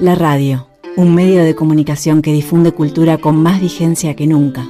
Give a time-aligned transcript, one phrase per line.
[0.00, 0.66] La radio,
[0.96, 4.66] un medio de comunicación que difunde cultura con más vigencia que nunca.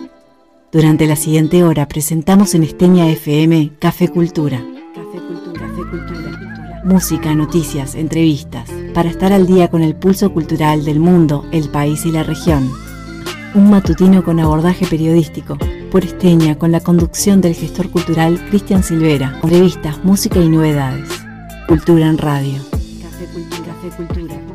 [0.72, 4.60] Durante la siguiente hora presentamos en Esteña FM Café Cultura.
[4.92, 6.82] Café Cultura, Café Cultura.
[6.84, 12.04] Música, noticias, entrevistas, para estar al día con el pulso cultural del mundo, el país
[12.06, 12.68] y la región.
[13.54, 15.56] Un matutino con abordaje periodístico,
[15.92, 21.08] por Esteña con la conducción del gestor cultural Cristian Silvera, entrevistas, música y novedades.
[21.68, 22.58] Cultura en radio.
[23.00, 24.49] Café Cultura, Café Cultura.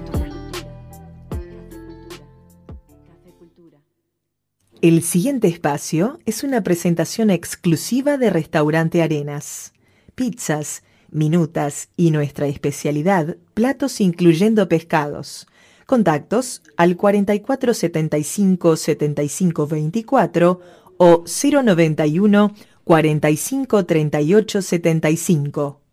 [4.86, 9.74] El siguiente espacio es una presentación exclusiva de Restaurante Arenas.
[10.14, 15.48] Pizzas, minutas y nuestra especialidad, platos incluyendo pescados.
[15.88, 20.62] Contactos al 4475 7524
[20.98, 25.85] o 091 45 38 75.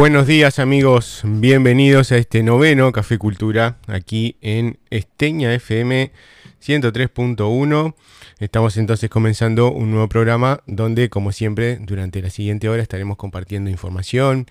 [0.00, 6.10] Buenos días amigos, bienvenidos a este noveno Café Cultura aquí en Esteña FM
[6.66, 7.94] 103.1.
[8.38, 13.68] Estamos entonces comenzando un nuevo programa donde como siempre durante la siguiente hora estaremos compartiendo
[13.68, 14.46] información,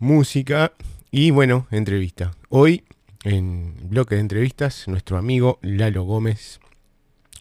[0.00, 0.72] música
[1.12, 2.32] y bueno, entrevista.
[2.48, 2.82] Hoy
[3.22, 6.58] en bloque de entrevistas nuestro amigo Lalo Gómez.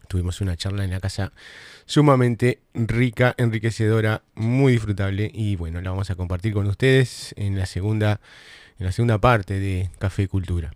[0.08, 1.34] Tuvimos una charla en la casa
[1.88, 7.66] sumamente rica, enriquecedora, muy disfrutable y bueno, la vamos a compartir con ustedes en la
[7.66, 8.20] segunda,
[8.78, 10.74] en la segunda parte de Café Cultura.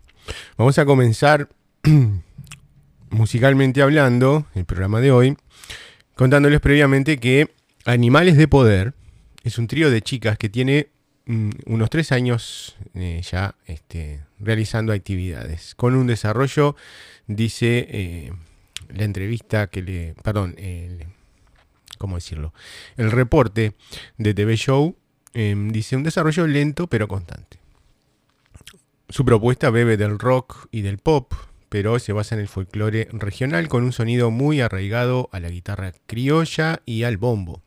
[0.57, 1.49] Vamos a comenzar
[3.09, 5.37] musicalmente hablando el programa de hoy,
[6.15, 7.51] contándoles previamente que
[7.85, 8.93] Animales de Poder
[9.43, 10.87] es un trío de chicas que tiene
[11.25, 16.77] mm, unos tres años eh, ya este, realizando actividades, con un desarrollo,
[17.27, 17.85] dice...
[17.89, 18.31] Eh,
[18.93, 21.05] la entrevista que le, perdón, el,
[21.97, 22.53] ¿cómo decirlo?
[22.97, 23.73] El reporte
[24.17, 24.95] de TV Show
[25.33, 27.59] em, dice un desarrollo lento pero constante.
[29.09, 31.33] Su propuesta bebe del rock y del pop,
[31.69, 35.93] pero se basa en el folclore regional con un sonido muy arraigado a la guitarra
[36.05, 37.61] criolla y al bombo.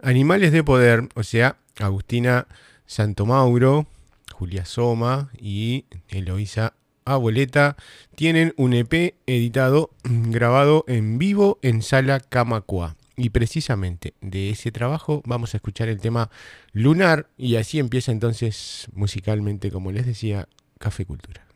[0.00, 2.46] Animales de poder, o sea, Agustina
[2.86, 3.86] Santomauro,
[4.32, 6.74] Julia Soma y Eloisa
[7.04, 7.76] Abueleta
[8.14, 12.96] tienen un EP editado, grabado en vivo en Sala Camacua.
[13.16, 16.30] Y precisamente de ese trabajo vamos a escuchar el tema
[16.72, 20.48] Lunar y así empieza entonces musicalmente, como les decía,
[20.78, 21.46] Café Cultura.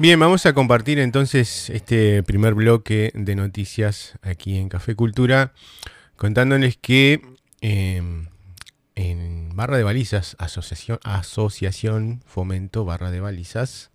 [0.00, 5.52] Bien, vamos a compartir entonces este primer bloque de noticias aquí en Café Cultura,
[6.16, 7.20] contándoles que
[7.60, 8.28] em,
[8.94, 13.90] en Barra de Balizas, Asociación, Asociación Fomento Barra de Balizas,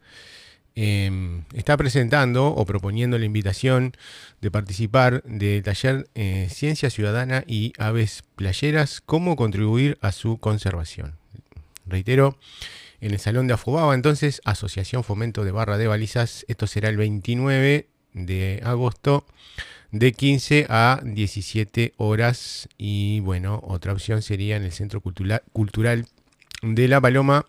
[0.75, 3.94] em, está presentando o proponiendo la invitación
[4.42, 11.16] de participar del taller eh, Ciencia Ciudadana y Aves Playeras, cómo contribuir a su conservación.
[11.88, 12.38] Reitero,
[13.06, 16.44] en el Salón de Afobaba, entonces, Asociación Fomento de Barra de Balizas.
[16.48, 19.28] Esto será el 29 de agosto
[19.92, 22.68] de 15 a 17 horas.
[22.80, 26.07] Y bueno, otra opción sería en el Centro Cultural
[26.63, 27.46] de La Paloma,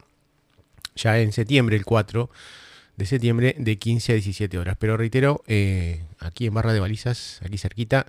[0.94, 2.29] ya en septiembre, el 4
[2.99, 4.76] de septiembre, de 15 a 17 horas.
[4.79, 8.05] Pero reitero, eh, aquí en Barra de Balizas, aquí cerquita,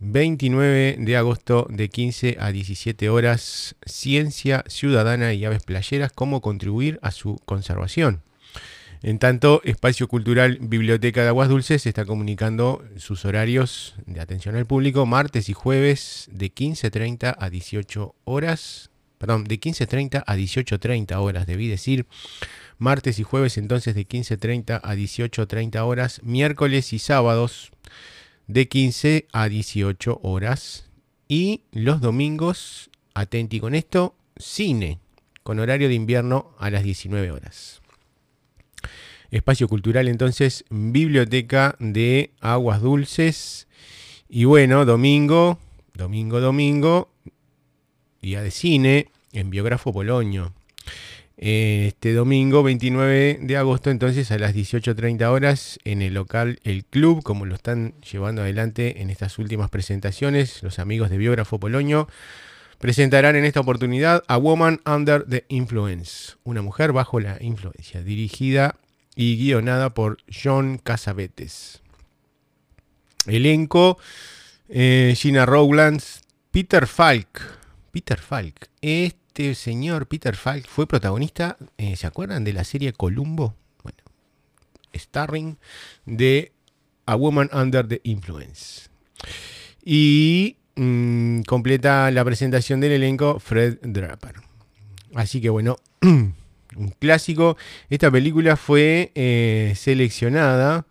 [0.00, 6.98] 29 de agosto de 15 a 17 horas, Ciencia Ciudadana y Aves Playeras, cómo contribuir
[7.02, 8.22] a su conservación.
[9.02, 14.66] En tanto, Espacio Cultural Biblioteca de Aguas Dulces está comunicando sus horarios de atención al
[14.66, 18.90] público martes y jueves de 15.30 a 18 horas.
[19.18, 22.06] Perdón, de 15.30 a 18.30 horas, debí decir.
[22.78, 26.20] Martes y jueves entonces de 15.30 a 18.30 horas.
[26.22, 27.72] Miércoles y sábados
[28.48, 30.90] de 15 a 18 horas.
[31.28, 34.98] Y los domingos, atenti con esto, cine,
[35.42, 37.80] con horario de invierno a las 19 horas.
[39.30, 43.68] Espacio cultural entonces, biblioteca de aguas dulces.
[44.28, 45.58] Y bueno, domingo,
[45.94, 47.10] domingo, domingo,
[48.22, 50.54] día de cine en Biógrafo Poloño
[51.40, 57.22] este domingo 29 de agosto, entonces a las 18.30 horas en el local El Club,
[57.22, 62.08] como lo están llevando adelante en estas últimas presentaciones, los amigos de Biógrafo Poloño
[62.78, 68.74] presentarán en esta oportunidad A Woman Under the Influence, una mujer bajo la influencia, dirigida
[69.14, 71.82] y guionada por John Casabetes.
[73.26, 73.98] Elenco,
[74.68, 77.58] eh, Gina Rowlands, Peter Falk.
[77.92, 78.68] Peter Falk.
[78.80, 83.54] Este este señor Peter Falk fue protagonista, eh, ¿se acuerdan de la serie Columbo?
[83.84, 83.98] Bueno,
[84.92, 85.58] starring
[86.06, 86.50] de
[87.06, 88.88] A Woman Under the Influence.
[89.84, 94.34] Y mm, completa la presentación del elenco Fred Draper.
[95.14, 96.34] Así que bueno, un
[96.98, 97.56] clásico.
[97.90, 100.84] Esta película fue eh, seleccionada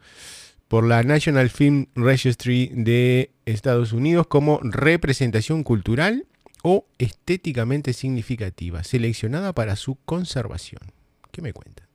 [0.70, 6.28] por la National Film Registry de Estados Unidos como representación cultural
[6.64, 10.82] o estéticamente significativa, seleccionada para su conservación.
[11.32, 11.88] ¿Qué me cuentan?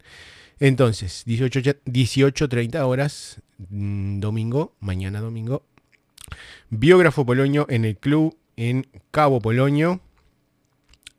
[0.60, 5.64] Entonces, 18.30 horas, mm, domingo, mañana domingo,
[6.70, 10.00] biógrafo Poloño en el club en Cabo Poloño.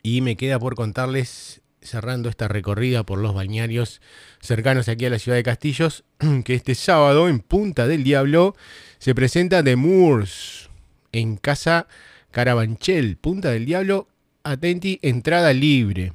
[0.02, 4.00] Y me queda por contarles, cerrando esta recorrida por los bañarios
[4.40, 6.04] cercanos aquí a la ciudad de Castillos,
[6.44, 8.54] que este sábado en Punta del Diablo
[8.98, 10.70] se presenta The Moors
[11.12, 11.86] en casa
[12.34, 14.08] Carabanchel, Punta del Diablo,
[14.42, 16.14] atenti, entrada libre.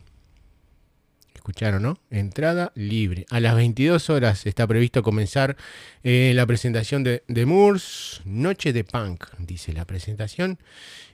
[1.34, 1.98] Escucharon, ¿no?
[2.12, 3.26] Entrada libre.
[3.30, 5.56] A las 22 horas está previsto comenzar
[6.04, 10.60] eh, la presentación de, de Moors, Noche de Punk, dice la presentación.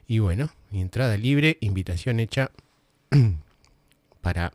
[0.08, 2.50] Y bueno, entrada libre, invitación hecha
[4.22, 4.54] para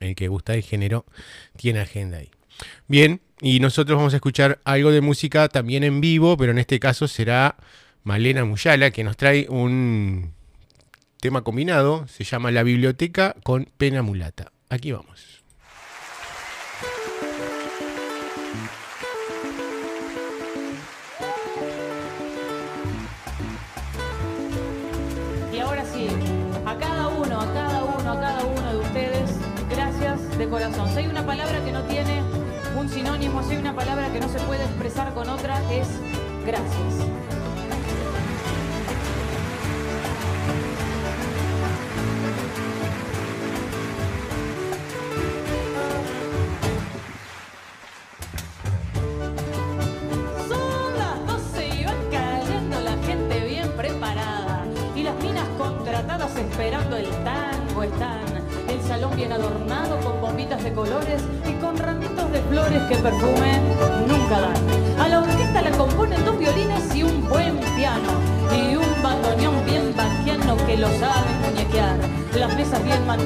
[0.00, 1.06] el que gusta el género,
[1.56, 2.28] tiene agenda ahí.
[2.88, 6.78] Bien, y nosotros vamos a escuchar algo de música también en vivo, pero en este
[6.78, 7.56] caso será
[8.02, 10.32] Malena Muyala, que nos trae un
[11.20, 14.52] tema combinado, se llama La Biblioteca con Pena Mulata.
[14.70, 15.42] Aquí vamos.
[25.52, 26.08] Y ahora sí,
[26.64, 29.30] a cada uno, a cada uno, a cada uno de ustedes,
[29.68, 30.88] gracias de corazón.
[30.90, 32.22] Si hay una palabra que no tiene
[32.78, 35.88] un sinónimo, si hay una palabra que no se puede expresar con otra, es
[36.46, 37.39] gracias.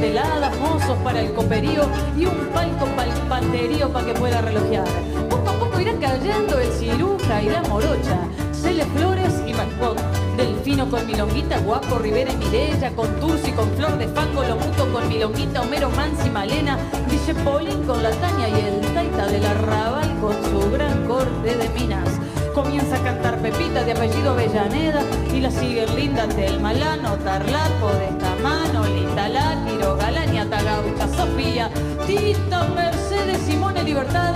[0.04, 1.82] Manteladas, mozos para el coperío
[2.16, 4.84] y un palco para el panterío para que pueda relojear.
[5.30, 8.18] Poco a poco irá cayendo el ciruja y la morocha,
[8.52, 9.98] Cele Flores y McPot
[10.36, 15.08] Delfino con milonguita, guapo, Rivera y Mirella, con Tursi, con Flor de Fango, Lomuto con
[15.08, 16.76] milonguita, Homero Mansi, Malena,
[17.08, 21.68] Dice Polín con la Taña y el Taita del Arrabal con su gran corte de
[21.70, 22.08] minas.
[22.52, 28.23] Comienza a cantar Pepita de apellido Avellaneda y la sigue Linda del Malano, Tarlapo de
[28.44, 31.70] mano, Lita Láquiro, Galaña, Tagaucha, Sofía,
[32.06, 34.34] Tita, Mercedes, Simone, Libertad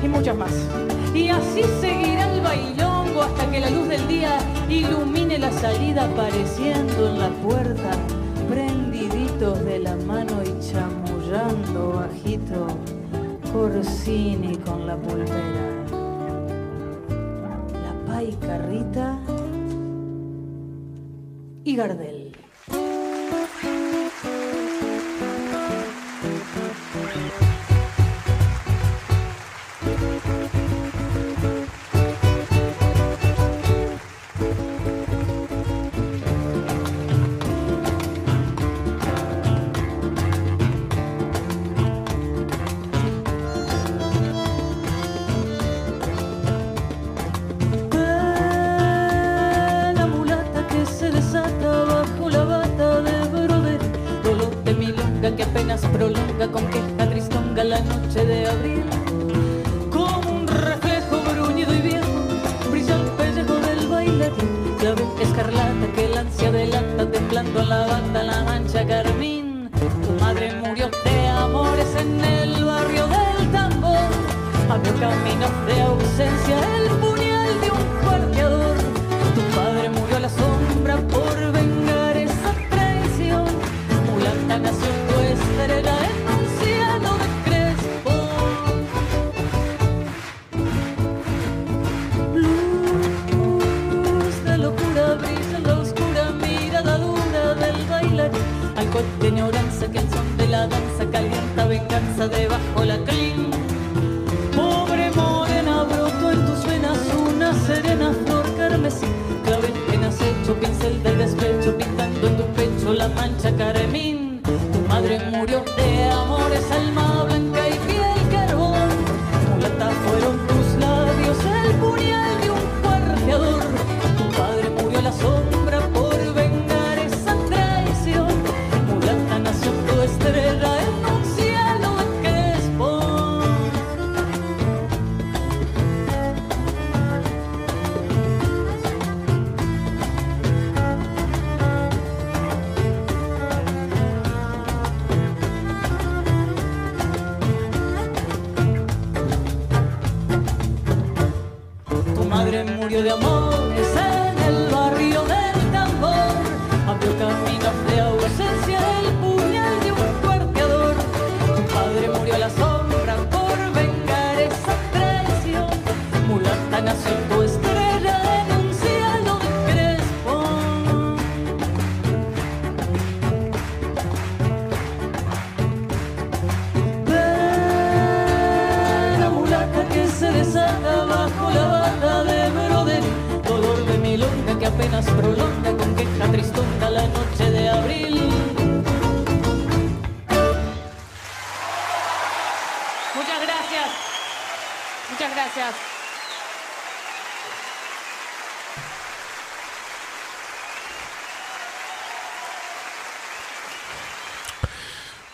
[0.00, 0.54] y muchas más.
[1.12, 4.38] Y así seguirá el bailongo hasta que la luz del día
[4.68, 7.90] ilumine la salida apareciendo en la puerta,
[8.48, 12.68] prendiditos de la mano y chamullando bajito,
[13.52, 15.66] Corsini con la pulpera.
[17.84, 19.18] La paica Rita
[21.64, 22.15] y Gardel.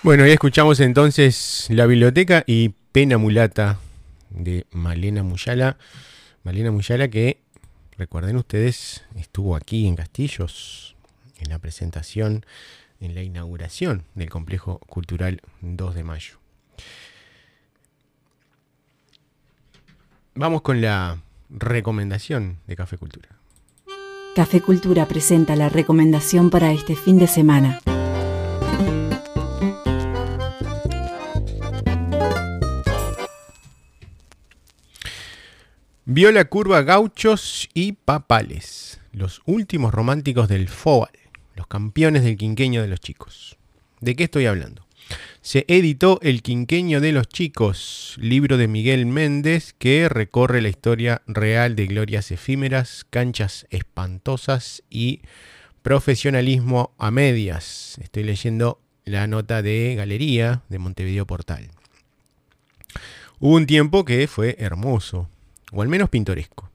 [0.04, 3.78] Bueno, ya escuchamos entonces La Biblioteca y Pena Mulata
[4.30, 5.78] de Malena Muyala.
[6.42, 7.40] Malena Muyala que,
[7.96, 10.96] recuerden ustedes, estuvo aquí en Castillos
[11.38, 12.44] en la presentación,
[12.98, 16.34] en la inauguración del Complejo Cultural 2 de Mayo.
[20.34, 23.28] Vamos con la recomendación de Café Cultura.
[24.34, 27.78] Café Cultura presenta la recomendación para este fin de semana.
[36.04, 41.12] Vio la curva Gauchos y Papales, los últimos románticos del Fobal,
[41.54, 43.56] los campeones del quinqueño de los chicos.
[44.00, 44.84] ¿De qué estoy hablando?
[45.42, 51.22] Se editó El Quinqueño de los Chicos, libro de Miguel Méndez que recorre la historia
[51.28, 55.20] real de glorias efímeras, canchas espantosas y
[55.82, 57.96] profesionalismo a medias.
[58.02, 61.70] Estoy leyendo la nota de Galería de Montevideo Portal.
[63.38, 65.28] Hubo un tiempo que fue hermoso,
[65.72, 66.70] o al menos pintoresco.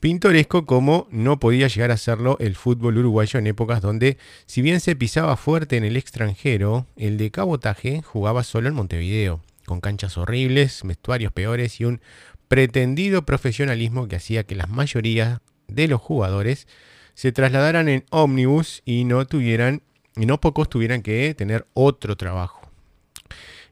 [0.00, 4.16] Pintoresco como no podía llegar a serlo el fútbol uruguayo en épocas donde,
[4.46, 9.42] si bien se pisaba fuerte en el extranjero, el de cabotaje jugaba solo en Montevideo,
[9.66, 12.00] con canchas horribles, vestuarios peores y un
[12.48, 16.66] pretendido profesionalismo que hacía que la mayoría de los jugadores
[17.14, 19.82] se trasladaran en ómnibus y no tuvieran,
[20.16, 22.59] y no pocos tuvieran que tener otro trabajo.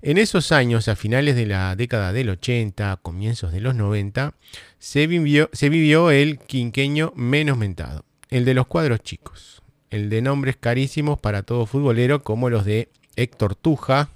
[0.01, 4.33] En esos años, a finales de la década del 80, comienzos de los 90,
[4.79, 11.19] se vivió, el quinqueño menos mentado, el de los cuadros chicos, el de nombres carísimos
[11.19, 14.11] para todo futbolero como los de Héctor Tuja,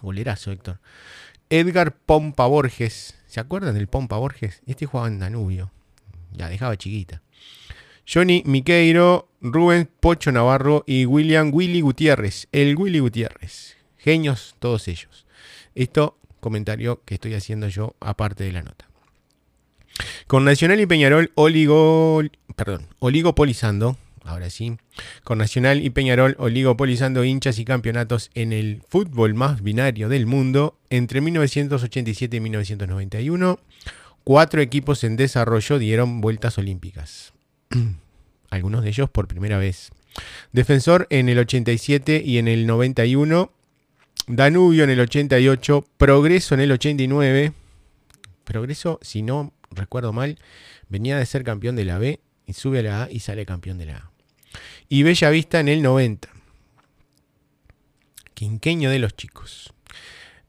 [0.00, 0.80] golerazo Héctor,
[1.50, 4.62] Edgar Pompa Borges, ¿se acuerdan del Pompa Borges?
[4.66, 5.70] Este jugaba en Danubio,
[6.32, 7.20] ya dejaba chiquita.
[8.10, 13.79] Johnny Miqueiro, Rubén Pocho Navarro y William Willy Gutiérrez, el Willy Gutiérrez.
[14.58, 15.24] Todos ellos.
[15.76, 18.88] Esto comentario que estoy haciendo yo aparte de la nota.
[20.26, 22.20] Con Nacional y Peñarol oligo,
[22.56, 24.78] perdón, oligopolizando, ahora sí,
[25.22, 30.76] con Nacional y Peñarol oligopolizando hinchas y campeonatos en el fútbol más binario del mundo
[30.88, 33.60] entre 1987 y 1991,
[34.24, 37.32] cuatro equipos en desarrollo dieron vueltas olímpicas.
[38.50, 39.90] Algunos de ellos por primera vez.
[40.52, 43.52] Defensor en el 87 y en el 91
[44.30, 47.52] Danubio en el 88, Progreso en el 89.
[48.44, 50.38] Progreso, si no recuerdo mal,
[50.88, 53.78] venía de ser campeón de la B y sube a la A y sale campeón
[53.78, 54.10] de la A.
[54.88, 56.28] Y Bella Vista en el 90.
[58.34, 59.72] Quinqueño de los chicos.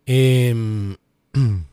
[0.05, 0.95] Em,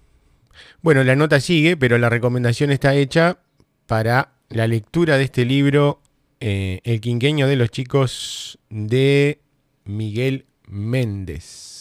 [0.82, 3.38] bueno, la nota sigue, pero la recomendación está hecha
[3.86, 6.00] para la lectura de este libro,
[6.40, 9.40] eh, El Quinqueño de los chicos de
[9.84, 11.77] Miguel Méndez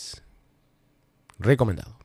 [1.40, 1.98] recomendado.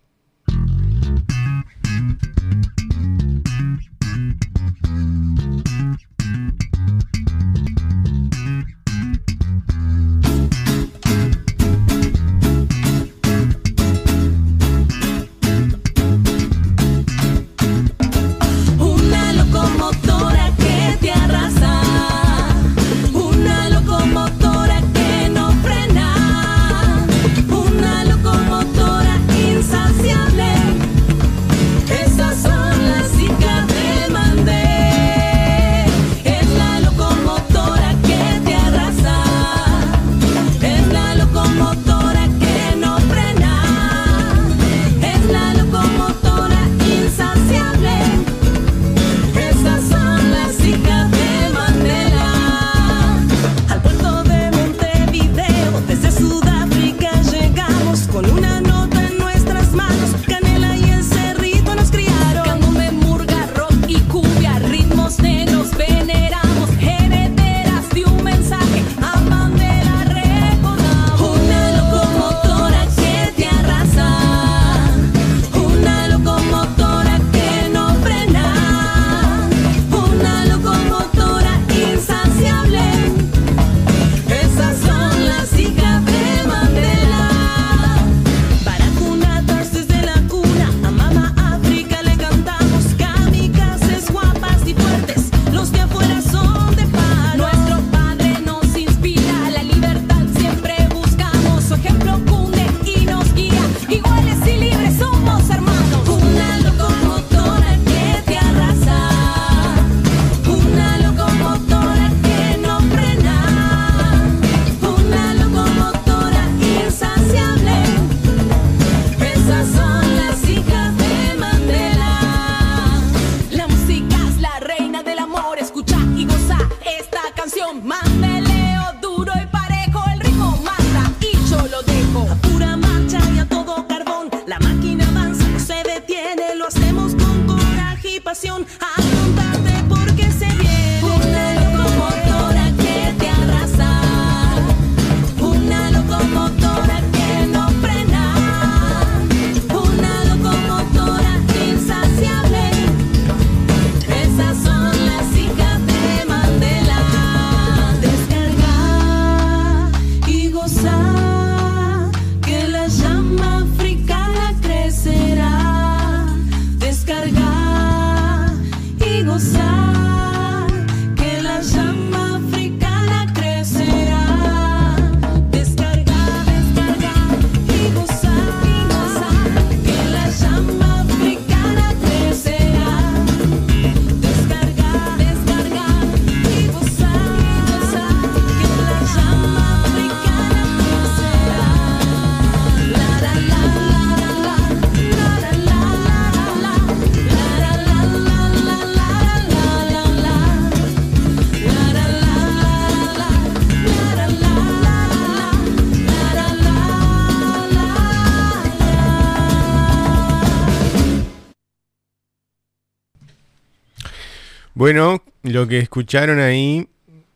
[214.82, 216.88] Bueno, lo que escucharon ahí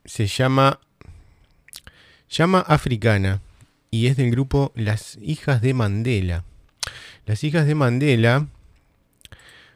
[0.04, 0.80] se llama
[2.28, 3.40] Llama Africana
[3.88, 6.42] y es del grupo Las Hijas de Mandela.
[7.24, 8.48] Las Hijas de Mandela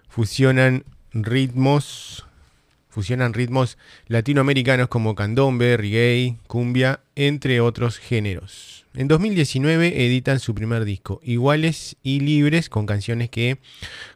[0.09, 2.27] fusionan ritmos
[2.91, 8.85] fusionan ritmos latinoamericanos como candombe, reggae, cumbia, entre otros géneros.
[8.93, 13.59] En 2019 editan su primer disco, Iguales y Libres, con canciones que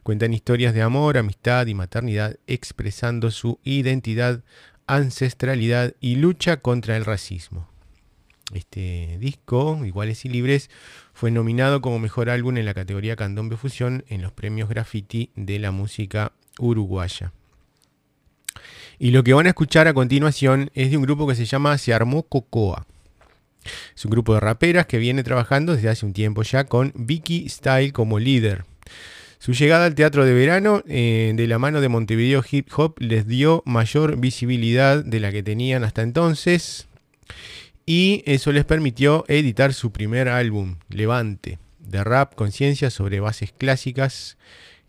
[0.03, 4.43] cuentan historias de amor, amistad y maternidad, expresando su identidad,
[4.85, 7.69] ancestralidad y lucha contra el racismo.
[8.53, 10.69] Este disco, Iguales y Libres,
[11.13, 15.57] fue nominado como mejor álbum en la categoría Candombe Fusión en los premios Graffiti de
[15.57, 17.31] la música uruguaya.
[18.99, 21.77] Y lo que van a escuchar a continuación es de un grupo que se llama
[21.77, 22.85] Se Armó Cocoa.
[23.95, 27.49] Es un grupo de raperas que viene trabajando desde hace un tiempo ya con Vicky
[27.49, 28.63] Style como líder.
[29.39, 33.27] Su llegada al teatro de verano eh, de la mano de Montevideo Hip Hop les
[33.27, 36.87] dio mayor visibilidad de la que tenían hasta entonces
[37.85, 44.37] y eso les permitió editar su primer álbum, Levante, de rap conciencia sobre bases clásicas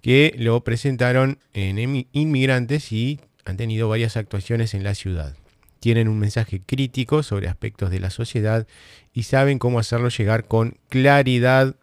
[0.00, 5.34] que lo presentaron en Inmigrantes y han tenido varias actuaciones en la ciudad.
[5.80, 8.66] Tienen un mensaje crítico sobre aspectos de la sociedad
[9.14, 11.76] y saben cómo hacerlo llegar con claridad.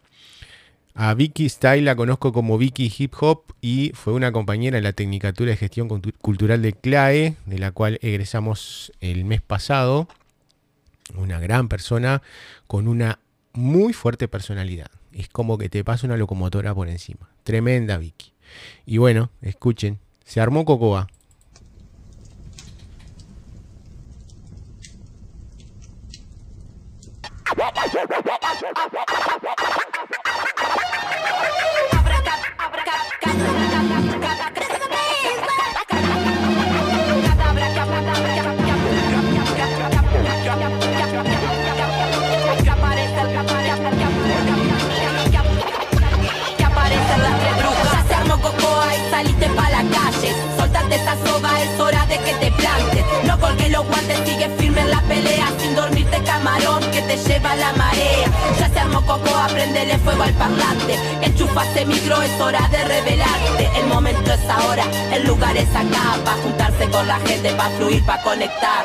[0.94, 4.92] A Vicky Style la conozco como Vicky Hip Hop y fue una compañera en la
[4.92, 5.88] Tecnicatura de Gestión
[6.20, 10.06] Cultural de CLAE, de la cual egresamos el mes pasado.
[11.16, 12.22] Una gran persona
[12.66, 13.18] con una
[13.54, 14.90] muy fuerte personalidad.
[15.12, 17.30] Es como que te pasa una locomotora por encima.
[17.42, 18.32] Tremenda Vicky.
[18.84, 21.08] Y bueno, escuchen, se armó Cocoa.
[53.74, 54.33] Los guantes,
[57.14, 58.30] te lleva la marea.
[58.58, 60.98] Ya se armó coco, aprendele fuego al parlante.
[61.22, 63.70] Enchufaste micro, es hora de revelarte.
[63.78, 66.16] El momento es ahora, el lugar es acá.
[66.24, 68.84] Pa' juntarse con la gente, pa' fluir, pa' conectar.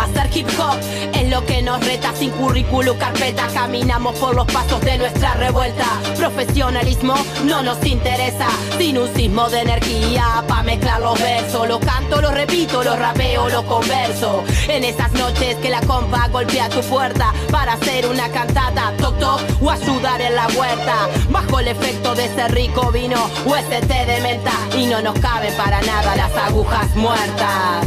[0.00, 0.78] Hacer hip hop
[1.12, 3.46] es lo que nos reta sin currículum, carpeta.
[3.52, 5.84] Caminamos por los pasos de nuestra revuelta.
[6.16, 8.46] Profesionalismo no nos interesa.
[8.78, 11.68] Sin un sismo de energía, pa' mezclar los versos.
[11.68, 14.42] Lo canto, lo repito, lo rapeo, lo converso.
[14.68, 19.38] En esas noches que la compa golpea tu puerta para hacer una cantata, toc toc
[19.60, 20.96] o ayudar en la huerta.
[21.28, 24.52] Bajo el efecto de ese rico vino o ese té de menta.
[24.78, 27.86] Y no nos caben para nada las agujas muertas.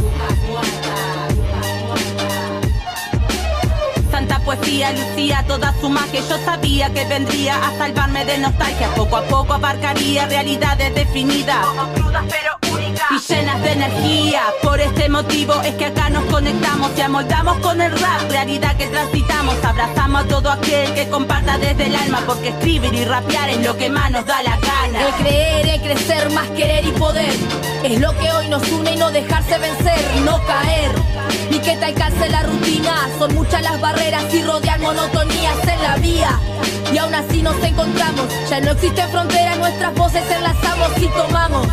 [4.12, 6.20] Santa poesía lucía toda su magia.
[6.20, 8.94] Yo sabía que vendría a salvarme de nostalgia.
[8.94, 11.66] Poco a poco abarcaría realidades definidas.
[11.96, 12.73] crudas pero.
[13.10, 14.42] Y llenas de energía.
[14.62, 18.30] Por este motivo es que acá nos conectamos y amoldamos con el rap.
[18.30, 19.56] Realidad que transitamos.
[19.64, 22.22] Abrazamos a todo aquel que comparta desde el alma.
[22.26, 25.06] Porque escribir y rapear es lo que más nos da la gana.
[25.06, 27.34] El creer, el crecer, más querer y poder.
[27.82, 30.92] Es lo que hoy nos une y no dejarse vencer, no caer.
[31.50, 33.08] Ni que te la rutina.
[33.18, 36.40] Son muchas las barreras y rodean monotonías en la vía.
[36.92, 38.26] Y aún así nos encontramos.
[38.48, 41.66] Ya no existen fronteras, nuestras voces enlazamos y tomamos.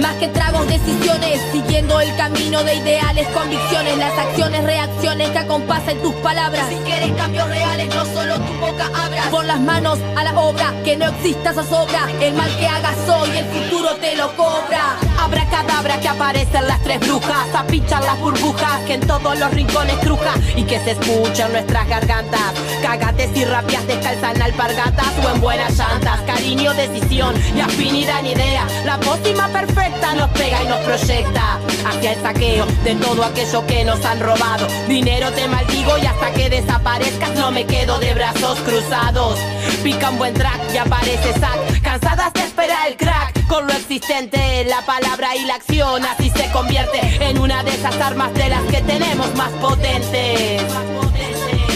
[0.00, 6.00] Más que tragos, decisiones, siguiendo el camino de ideales, convicciones, las acciones, reacciones que acompasen
[6.02, 6.68] tus palabras.
[6.68, 9.22] Si quieres cambios reales, no solo tu boca abra.
[9.30, 12.08] Pon las manos a la obra, que no exista zozobra.
[12.20, 14.96] El mal que hagas hoy, el futuro te lo cobra.
[15.18, 19.50] Habrá cadabra que aparecen las tres brujas, a pinchar las burbujas que en todos los
[19.52, 22.52] rincones truja y que se escuchan nuestras gargantas.
[22.82, 26.20] Cagates y rapias descalzan alpargatas o en buenas llantas.
[26.26, 28.66] Cariño, decisión y afinidad en idea.
[28.84, 33.84] La pócima perfecta nos pega y nos proyecta hacia el saqueo de todo aquello que
[33.84, 34.66] nos han robado.
[34.88, 39.38] Dinero te maldigo y hasta que desaparezcas no me quedo de brazos cruzados.
[39.82, 41.82] Pica un buen track y aparece sac.
[41.82, 46.50] Cansadas de esperar el crack con lo existente, la palabra y la acción así se
[46.50, 50.62] convierte en una de esas armas de las que tenemos más potentes.
[50.62, 51.75] Las distancias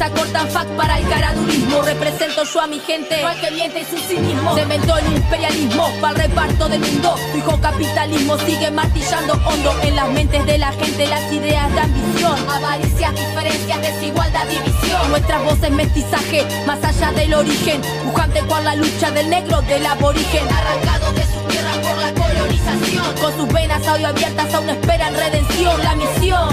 [0.00, 1.82] se acortan fact para el caradurismo.
[1.82, 4.54] Represento yo a mi gente, no que miente y su cinismo.
[4.54, 7.14] Cementó el imperialismo para el reparto del mundo.
[7.32, 11.80] Su hijo capitalismo sigue martillando hondo en las mentes de la gente las ideas de
[11.80, 12.48] ambición.
[12.48, 15.10] Avaricias, diferencias, desigualdad, división.
[15.10, 17.80] Nuestras voces mestizaje, más allá del origen.
[18.04, 20.46] Pujante con la lucha del negro del aborigen.
[20.48, 21.39] Arrancado de su
[21.82, 23.04] por la colonización.
[23.20, 26.48] Cuando sus venas audio abiertas aún esperan redención, la misión.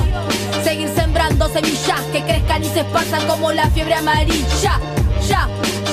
[0.63, 4.79] Seguir sembrando semillas que crezcan y se esparzan como la fiebre amarilla.
[5.27, 5.47] Ya,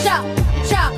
[0.05, 0.23] ya,
[0.69, 0.91] ya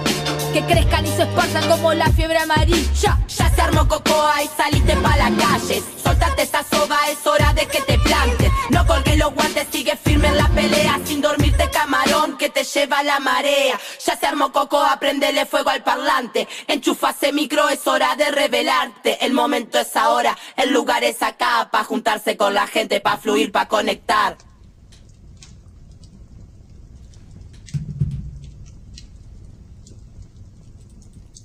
[0.57, 3.19] que crezcan y se esparzan como la fiebre amarilla.
[3.29, 5.83] Ya se armó cocoa y saliste pa' la calle.
[6.03, 8.51] Soltate esa soga, es hora de que te plantes.
[8.71, 10.99] No colgues los guantes, sigue firme en la pelea.
[11.05, 13.79] Sin dormirte camarón que te lleva la marea.
[14.07, 16.49] Ya se armó cocoa, prendele fuego al parlante.
[16.69, 19.27] Enchufase micro, es hora de revelarte.
[19.27, 21.69] El momento es ahora, el lugar es acá.
[21.71, 24.39] Pa' juntarse con la gente, pa' fluir, pa' conectar.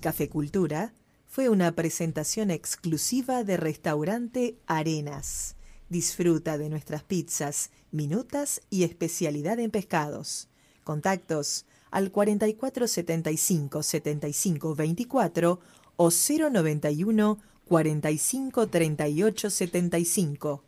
[0.02, 0.94] Café Cultura
[1.28, 5.56] fue una presentación exclusiva de restaurante Arenas.
[5.88, 10.50] Disfruta de nuestras pizzas, minutas y especialidad en pescados.
[10.84, 15.60] Contactos al 44 75 75 24
[15.96, 20.64] o 091 45 38 75.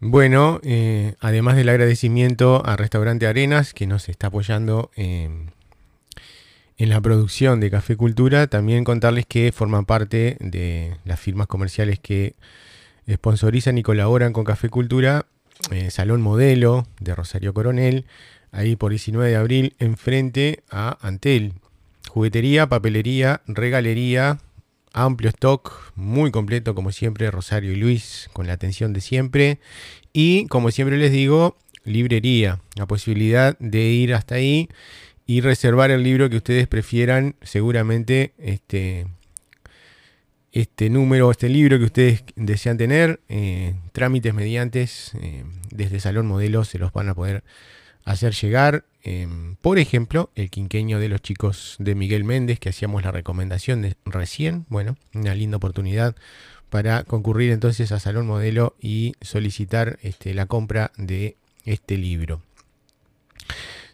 [0.00, 5.52] Bueno, eh, además del agradecimiento a Restaurante Arenas que nos está apoyando en
[6.82, 12.00] en la producción de Café Cultura, también contarles que forman parte de las firmas comerciales
[12.00, 12.34] que
[13.08, 15.26] sponsorizan y colaboran con Café Cultura,
[15.70, 18.04] eh, Salón Modelo de Rosario Coronel,
[18.50, 21.52] ahí por 19 de abril, enfrente a Antel.
[22.08, 24.40] Juguetería, papelería, regalería,
[24.92, 29.60] amplio stock, muy completo como siempre, Rosario y Luis, con la atención de siempre.
[30.12, 34.68] Y como siempre les digo, librería, la posibilidad de ir hasta ahí
[35.26, 37.36] y reservar el libro que ustedes prefieran.
[37.42, 39.06] Seguramente este,
[40.52, 46.64] este número, este libro que ustedes desean tener, eh, trámites mediantes eh, desde Salón Modelo
[46.64, 47.42] se los van a poder
[48.04, 48.84] hacer llegar.
[49.02, 53.82] Em, por ejemplo, el quinqueño de los chicos de Miguel Méndez, que hacíamos la recomendación
[53.82, 54.66] de recién.
[54.68, 56.14] Bueno, una linda oportunidad
[56.70, 62.42] para concurrir entonces a Salón Modelo y solicitar este, la compra de este libro.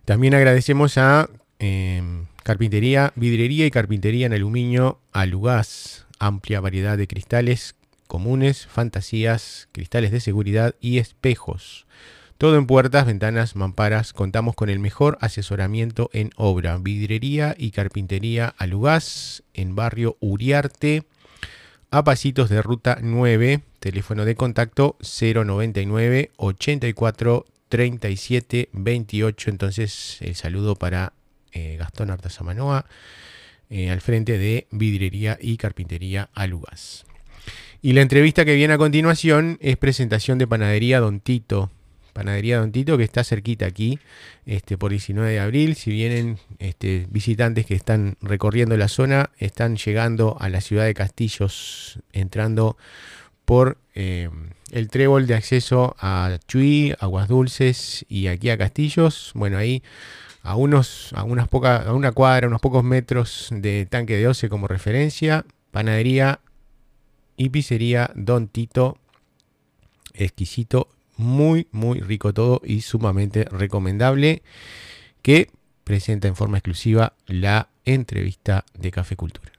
[0.08, 6.06] También agradecemos a em, Carpintería, Vidrería y Carpintería en Aluminio Alugás.
[6.18, 7.74] Amplia variedad de cristales
[8.06, 11.84] comunes, fantasías, cristales de seguridad y espejos.
[12.38, 14.14] Todo en puertas, ventanas, mamparas.
[14.14, 16.78] Contamos con el mejor asesoramiento en obra.
[16.78, 21.02] Vidrería y carpintería Alugás en barrio Uriarte.
[21.90, 23.60] A pasitos de ruta 9.
[23.78, 29.50] Teléfono de contacto 099 84 37 28.
[29.50, 31.12] Entonces, el saludo para
[31.52, 32.86] eh, Gastón Artazamanoa,
[33.70, 37.04] eh, al frente de Vidrería y Carpintería Alugas.
[37.80, 41.70] Y la entrevista que viene a continuación es presentación de Panadería Don Tito.
[42.12, 44.00] Panadería Don Tito, que está cerquita aquí,
[44.46, 45.76] este, por 19 de abril.
[45.76, 50.94] Si vienen este, visitantes que están recorriendo la zona, están llegando a la ciudad de
[50.94, 52.76] Castillos, entrando
[53.44, 54.28] por eh,
[54.70, 59.32] el trébol de acceso a Chuy, Aguas Dulces y aquí a Castillos.
[59.34, 59.82] Bueno, ahí
[60.42, 64.48] a unos, a unas pocas, a una cuadra, unos pocos metros de tanque de Oce
[64.48, 66.40] como referencia, panadería
[67.36, 68.98] y pizzería Don Tito.
[70.14, 74.42] Exquisito, muy, muy rico todo y sumamente recomendable.
[75.22, 75.50] Que
[75.84, 79.52] presenta en forma exclusiva la entrevista de Café Cultura.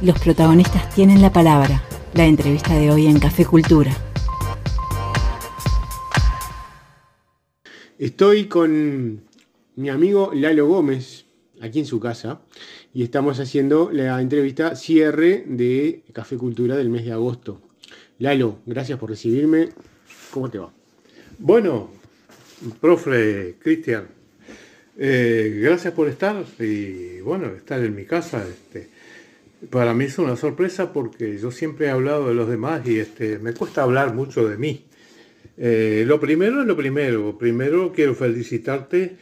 [0.00, 1.82] Los protagonistas tienen la palabra.
[2.14, 3.90] La entrevista de hoy en Café Cultura.
[7.98, 9.20] Estoy con
[9.74, 11.24] mi amigo Lalo Gómez,
[11.60, 12.40] aquí en su casa,
[12.92, 17.60] y estamos haciendo la entrevista cierre de Café Cultura del mes de agosto.
[18.20, 19.70] Lalo, gracias por recibirme.
[20.30, 20.72] ¿Cómo te va?
[21.40, 21.90] Bueno,
[22.80, 24.06] profe Cristian,
[24.96, 28.46] eh, gracias por estar y bueno, estar en mi casa.
[28.48, 28.93] Este,
[29.70, 33.38] para mí es una sorpresa porque yo siempre he hablado de los demás y este,
[33.38, 34.84] me cuesta hablar mucho de mí.
[35.56, 37.38] Eh, lo primero es lo primero.
[37.38, 39.16] Primero quiero felicitarte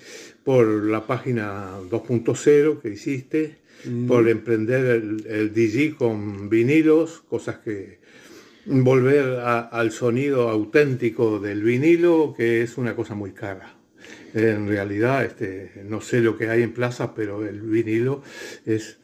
[0.44, 4.06] por la página 2.0 que hiciste, mm.
[4.06, 8.00] por emprender el, el, DJ con vinilos, cosas que
[8.66, 13.74] volver al sonido auténtico del vinilo, que es una cosa muy cara.
[14.34, 18.22] En realidad, este, no sé lo que hay en plaza, pero el vinilo
[18.64, 18.98] es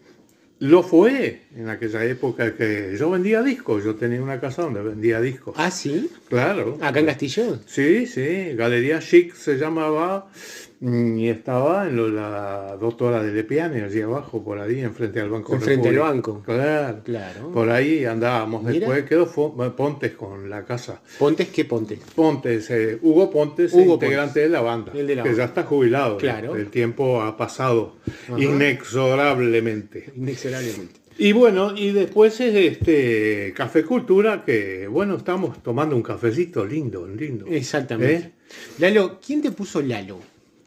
[0.61, 5.21] lo fue en aquella época que yo vendía discos, yo tenía una casa donde vendía
[5.21, 5.55] discos.
[5.57, 6.11] Ah, sí.
[6.29, 6.79] Claro.
[6.81, 7.59] ¿Acá en Castillo?
[7.66, 10.31] Sí, sí, Galería Chic se llamaba
[10.80, 15.88] y estaba en la doctora de Lepiane, allí abajo, por ahí, enfrente al Banco Enfrente
[15.88, 16.42] del banco.
[16.44, 17.50] Claro, claro.
[17.52, 18.64] Por ahí andábamos.
[18.64, 19.26] Después quedó
[19.74, 21.00] Pontes con la casa.
[21.18, 21.98] ¿Pontes qué Pontes?
[22.14, 24.92] Pontes, eh, Hugo Pontes, integrante de la banda.
[24.94, 26.16] El de la que ya está jubilado.
[26.18, 26.54] Claro.
[26.54, 27.96] El tiempo ha pasado
[28.36, 30.12] inexorablemente.
[30.16, 31.00] Inexorablemente.
[31.20, 37.08] Y bueno, y después es este Café Cultura, que bueno, estamos tomando un cafecito lindo,
[37.08, 37.46] lindo.
[37.48, 38.14] Exactamente.
[38.14, 38.32] ¿Eh?
[38.78, 40.20] Lalo, ¿quién te puso Lalo?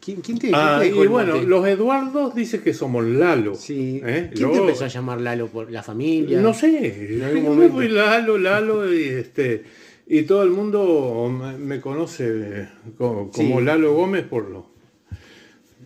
[0.04, 3.54] ¿Quién, quién te, quién Ah, te y bueno, los Eduardos dicen que somos Lalo.
[3.54, 4.00] Sí.
[4.04, 4.30] ¿eh?
[4.34, 5.46] ¿Quién te empezó a llamar Lalo?
[5.46, 6.40] ¿Por la familia?
[6.40, 7.74] No sé, yo momento.
[7.74, 9.62] fui Lalo, Lalo, y este
[10.08, 13.64] y todo el mundo me, me conoce co- como, Sí.
[13.64, 14.66] Lalo Gómez por lo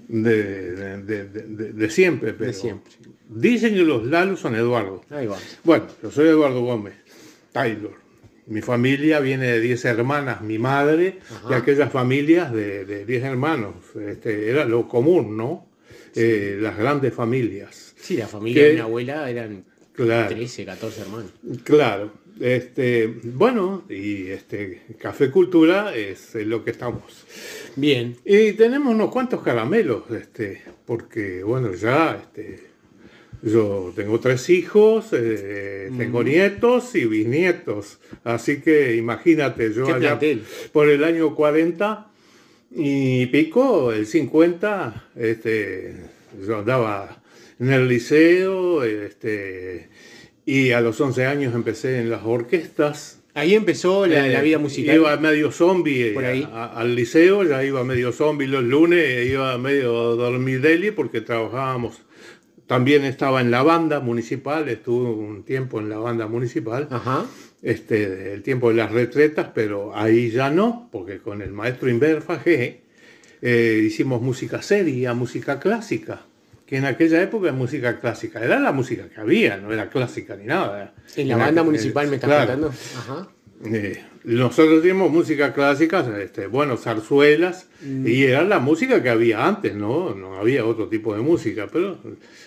[0.09, 2.93] de, de- de- de- de siempre, pero siempre.
[3.29, 5.03] dicen que los Lalos son Eduardo.
[5.11, 5.37] Ahí va.
[5.65, 6.95] Bueno, yo soy Eduardo Gómez,
[7.53, 8.06] Taylor.
[8.47, 11.49] Mi familia viene de 10 hermanas, mi madre, Ajá.
[11.49, 13.75] de aquellas familias de de 10 hermanos.
[14.01, 15.67] Este, era lo común, ¿no?
[16.15, 17.95] Eh, las grandes familias.
[17.99, 20.29] Sí, la familia Que- de mi abuela eran Claro.
[20.35, 21.33] 13, 14 hermanos.
[21.65, 27.03] Claro, este, bueno, y este Café Cultura es lo que estamos.
[27.77, 28.17] Bien.
[28.25, 32.61] Y tenemos unos cuantos caramelos, este, porque bueno, ya este,
[33.43, 40.19] yo tengo tres hijos, eh, tengo nietos y bisnietos, así que imagínate, yo ¿Qué allá
[40.19, 40.43] plantel?
[40.73, 42.09] por el año 40
[42.75, 45.95] y pico, el 50, este,
[46.47, 47.23] yo andaba
[47.61, 49.89] en el liceo, este,
[50.45, 53.21] y a los 11 años empecé en las orquestas.
[53.35, 54.95] Ahí empezó la, Eh, la vida musical.
[54.97, 56.49] Iba medio zombie Por eh, ahí.
[56.53, 62.01] a- al liceo, ya iba medio zombie los lunes, iba medio dormideli porque trabajábamos.
[62.67, 67.25] También estaba en la banda municipal, estuve un tiempo en la banda municipal, Ajá.
[67.63, 72.23] este, el tiempo de las retretas, pero ahí ya no, porque con el maestro Inver
[72.23, 72.81] Fajé
[73.43, 76.23] eh, hicimos música seria, música clásica,
[76.67, 80.35] que en aquella época es música clásica, era la música que había, no era clásica
[80.35, 80.93] ni nada.
[81.15, 82.47] En la Era- banda municipal me estás claro.
[82.53, 82.69] contando.
[82.99, 83.29] Ajá.
[83.65, 88.07] Eh, nosotros teníamos música clásica, este, bueno, zarzuelas, Mm.
[88.07, 90.15] y era la música que había antes, ¿no?
[90.15, 91.99] No había otro tipo de música, pero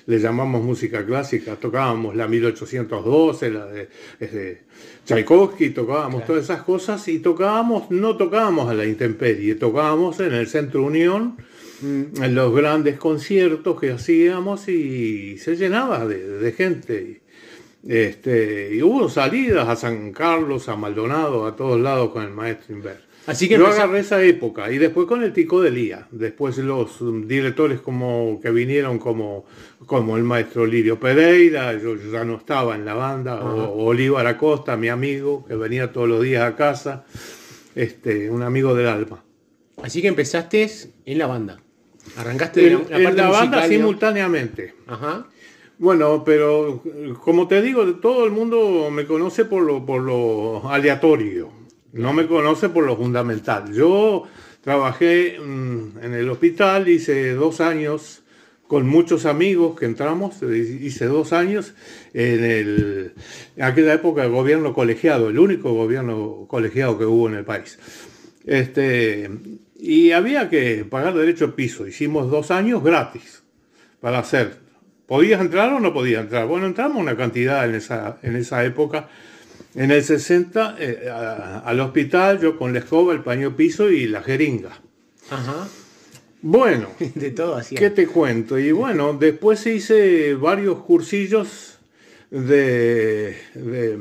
[0.06, 1.56] le llamamos música clásica.
[1.56, 4.62] Tocábamos la 1812, la de, este,
[5.06, 10.48] Tchaikovsky, tocábamos todas esas cosas, y tocábamos, no tocábamos a la intemperie, tocábamos en el
[10.48, 11.38] Centro Unión,
[11.82, 12.24] Mm.
[12.24, 17.22] en los grandes conciertos que hacíamos, y se llenaba de, de gente.
[17.88, 22.76] Este, y hubo salidas a San Carlos, a Maldonado, a todos lados con el maestro
[22.76, 23.10] Inver.
[23.26, 26.08] Así que Yo agarré esa época y después con el Tico de Lía.
[26.10, 29.46] Después los directores como que vinieron como,
[29.86, 34.76] como el maestro Lirio Pereira, yo ya no estaba en la banda, o Olivar Acosta,
[34.78, 37.06] mi amigo, que venía todos los días a casa,
[37.76, 39.24] este, un amigo del alma.
[39.84, 40.68] Así que empezaste
[41.06, 41.62] en la banda.
[42.18, 44.76] Arrancaste de En, la, la en parte la banda simultáneamente.
[44.88, 45.28] Ajá.
[45.80, 46.84] Bueno, pero
[47.24, 51.50] como te digo, todo el mundo me conoce por lo, por lo aleatorio,
[51.94, 53.74] no me conoce por lo fundamental.
[53.74, 54.26] Yo
[54.62, 58.24] trabajé mm, en el hospital, hice dos años
[58.68, 61.74] con muchos amigos que entramos, hice dos años
[62.14, 63.14] en, el,
[63.62, 67.80] aquella época el gobierno colegiado, el único gobierno colegiado que hubo en el país.
[68.46, 69.30] Este,
[69.78, 73.44] y había que pagar derecho de piso, hicimos dos años gratis
[74.02, 74.69] para hacer.
[75.10, 76.46] ¿Podías entrar o no podías entrar?
[76.48, 79.10] Bueno, entramos una cantidad en esa, en esa época.
[79.76, 84.08] En el 60, eh, a- al hospital, yo con la escoba, el paño piso y
[84.08, 84.80] la jeringa.
[85.32, 85.68] Ajá.
[86.42, 87.76] Bueno, De todo así.
[87.76, 88.58] ¿qué te cuento?
[88.60, 91.80] Y bueno, después hice varios cursillos
[92.30, 94.00] de, de,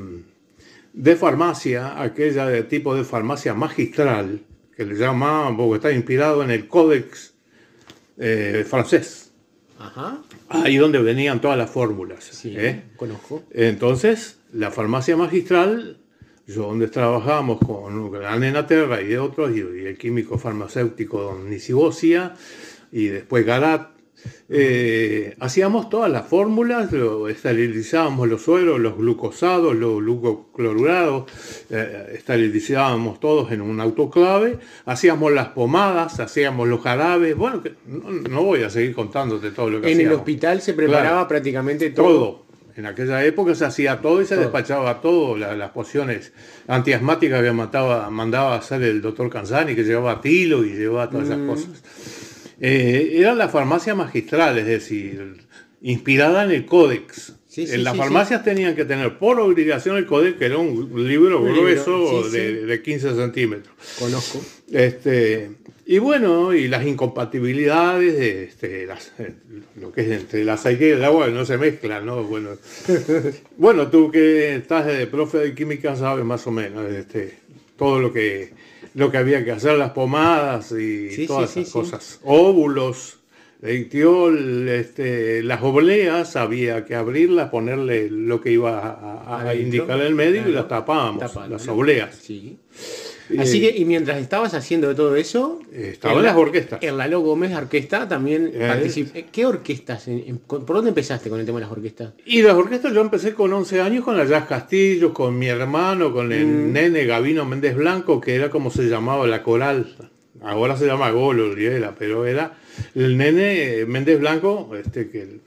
[0.93, 4.43] de farmacia, aquella de tipo de farmacia magistral,
[4.77, 7.33] que le llaman, porque está inspirado en el códex
[8.19, 9.33] eh, francés.
[9.79, 10.19] Ajá.
[10.49, 12.25] Ahí donde venían todas las fórmulas.
[12.25, 12.85] Sí, ¿eh?
[12.97, 13.43] conozco.
[13.51, 15.99] Entonces, la farmacia magistral,
[16.47, 21.21] yo donde trabajábamos con la nena Terra y de otros, y, y el químico farmacéutico
[21.21, 22.35] Don Nisibosia,
[22.91, 23.98] y después Garat,
[24.49, 31.25] eh, hacíamos todas las fórmulas, lo- esterilizábamos los sueros, los glucosados, los glucoclorurados,
[31.71, 38.11] eh, esterilizábamos todos en un autoclave, hacíamos las pomadas, hacíamos los jarabes, bueno, que no,
[38.11, 41.29] no voy a seguir contándote todo lo que En el hospital se preparaba Claro.
[41.29, 42.09] prácticamente todo.
[42.09, 42.49] Todo.
[42.77, 44.45] En aquella época se hacía todo y se Todo.
[44.45, 46.33] despachaba todo, la- las pociones
[46.69, 51.27] antiasmáticas que mataba, mandaba a hacer el doctor Canzani, que llevaba tilo y llevaba todas
[51.29, 51.33] Mm.
[51.33, 51.83] esas cosas.
[52.61, 55.37] Eh, era la farmacia magistral, es decir,
[55.83, 57.35] inspirada en el códex.
[57.49, 60.59] Sí, sí, en las sí, farmacias tenían que tener por obligación el códex, que era
[60.59, 63.75] un libro Un grueso de, de 15 centímetros.
[63.99, 64.41] Conozco.
[64.71, 65.51] Este,
[65.87, 69.33] y bueno, y las incompatibilidades, de, este, las- eh,
[69.81, 72.23] lo que es entre el aceite y el agua no se mezclan, ¿no?
[72.25, 72.51] Bueno,
[73.57, 77.39] bueno tú que estás de profe de química sabes más o menos este,
[77.77, 78.51] todo lo que,
[78.95, 82.21] lo que había que hacer, las pomadas y Sí, todas sí, esas sí, cosas.
[82.25, 83.19] Óvulos,
[83.61, 90.15] dictó este, las obleas, había que abrirlas, ponerle lo que iba a, a indicar el
[90.15, 92.15] médico y las tapábamos, las obleas.
[92.17, 92.59] Sí.
[93.39, 96.83] Así que, y mientras estabas haciendo todo eso, estaba en las orquestas.
[96.83, 99.27] En la Lalo Gómez Orquesta también participé.
[99.31, 100.09] ¿Qué orquestas?
[100.47, 102.13] ¿Por dónde empezaste con el tema de las orquestas?
[102.25, 106.13] Y las orquestas yo empecé con 11 años con la Jazz Castillo, con mi hermano,
[106.13, 106.73] con el mm.
[106.73, 109.95] nene Gavino Méndez Blanco, que era como se llamaba la coral.
[110.41, 111.55] Ahora se llama Golo,
[111.99, 112.57] pero era
[112.95, 115.41] el nene Méndez Blanco, este que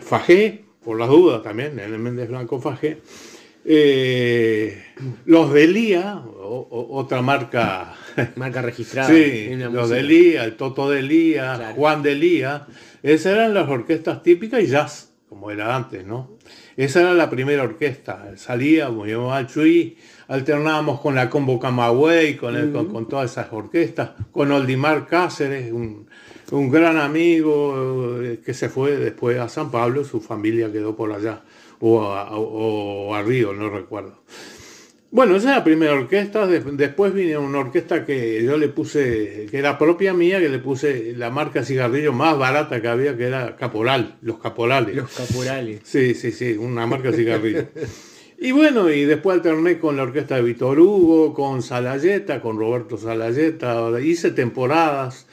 [0.00, 2.98] Fajé, por las dudas también, el Méndez Blanco Fajé.
[3.64, 4.82] Eh,
[5.24, 7.94] los de Lía, otra marca.
[8.36, 9.08] Marca registrada.
[9.08, 12.66] sí, los de Lía, el Toto de Lía, Juan de Lía.
[13.02, 16.36] Esas eran las orquestas típicas y jazz, como era antes, ¿no?
[16.76, 18.32] Esa era la primera orquesta.
[18.36, 19.96] Salíamos, íbamos al Chuy,
[20.28, 26.08] alternábamos con la Combo Camagüey, con, con, todas esas orquestas, con Oldimar Cáceres, un,
[26.50, 31.12] un gran amigo eh, que se fue después a San Pablo, su familia quedó por
[31.12, 31.42] allá
[31.84, 34.22] o a, Río, no recuerdo.
[35.10, 39.58] Bueno, esa es la primera orquesta, después vino una orquesta que yo le puse, que
[39.58, 43.56] era propia mía, que le puse la marca cigarrillo más barata que había, que era
[43.56, 44.96] Caporal, los Caporales.
[44.96, 45.80] Los Caporales.
[45.84, 47.66] Sí, sí, sí, una marca cigarrillo.
[48.38, 52.96] y bueno, y después alterné con la orquesta de Víctor Hugo, con Salayeta, con Roberto
[52.96, 55.26] Salayeta, hice temporadas.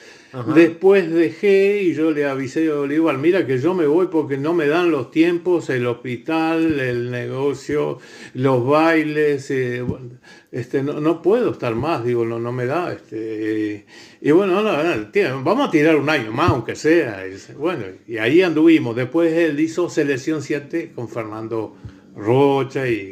[0.53, 4.53] Después dejé y yo le avisé a Olivar, mira que yo me voy porque no
[4.53, 7.97] me dan los tiempos, el hospital, el negocio,
[8.35, 9.83] los bailes, eh,
[10.51, 12.93] este, no, puedo estar más, digo, no, no me da.
[12.93, 13.85] Este,
[14.21, 14.63] y bueno,
[15.43, 17.25] vamos a tirar un año más, aunque sea.
[17.27, 18.95] Y, bueno, y ahí anduvimos.
[18.95, 21.75] Después él hizo Selección 7 con Fernando
[22.15, 23.11] Rocha y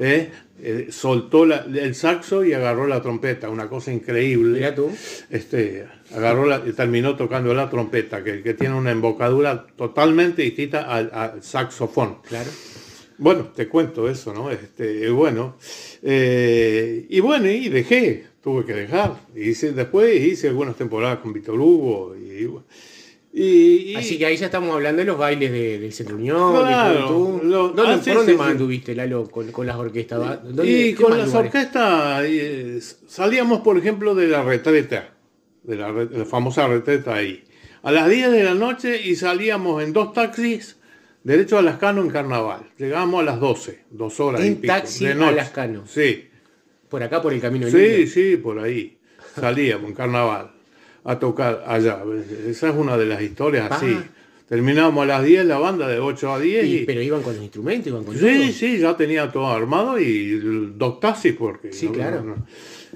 [0.00, 0.30] ¿eh?
[0.66, 4.58] Eh, soltó el saxo y agarró la trompeta, una cosa increíble.
[4.58, 4.90] Mira tú.
[5.30, 10.82] Este, agarró la, y terminó tocando la trompeta, que, que tiene una embocadura totalmente distinta
[10.82, 12.18] al, saxofón.
[12.22, 12.50] Claro.
[13.18, 14.50] Bueno, te cuento eso, ¿no?
[14.50, 15.56] Este, bueno,
[16.02, 19.20] eh, y bueno, y dejé, tuve que dejar.
[19.36, 22.34] Hice, después hice algunas temporadas con Víctor Hugo y,
[23.96, 28.00] Así que ahí ya estamos hablando de los bailes del Centro Unión, claro, ¿Dónde, ah,
[28.04, 30.38] ¿Por dónde más anduviste, Lalo, con, las orquestas?
[30.62, 35.13] y con las orquestas salíamos, por ejemplo, de la retreta,
[35.64, 37.44] de la, famosa retreta ahí,
[37.82, 40.76] a las 10 de la noche y salíamos en dos taxis
[41.22, 42.70] derecho a Lascano en Carnaval.
[42.78, 45.28] Llegábamos a las 12, dos horas ¿En y pico, taxi de noche.
[45.28, 45.86] a Lascano?
[45.86, 46.28] Sí.
[46.88, 48.98] ¿Por acá, por el camino Sí, sí, por ahí.
[49.34, 50.52] Salíamos en Carnaval
[51.04, 52.02] a tocar allá.
[52.46, 53.98] Esa es una de las historias así.
[54.48, 56.66] Terminamos a las 10 la banda de 8 a 10.
[56.66, 60.70] Y, pero iban con los instrumentos, iban con Sí, sí, ya tenía todo armado y
[60.76, 61.72] dos taxis porque...
[61.72, 62.36] Sí, claro.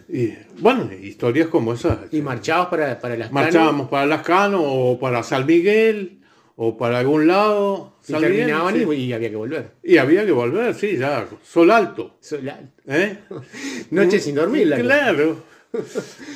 [0.09, 1.99] Y, bueno, historias como esas.
[2.13, 6.21] ¿Y marchabas para, para las Marchábamos para Las Cano o para San Miguel
[6.57, 7.95] o para algún lado.
[8.09, 9.73] Y terminaban y, había que volver.
[9.83, 11.27] Y había que volver, sí, ya.
[11.43, 12.17] Sol alto.
[12.21, 12.73] Sol alto.
[12.87, 13.19] ¿Eh?
[13.91, 14.73] Noche sin dormir.
[14.75, 15.49] Claro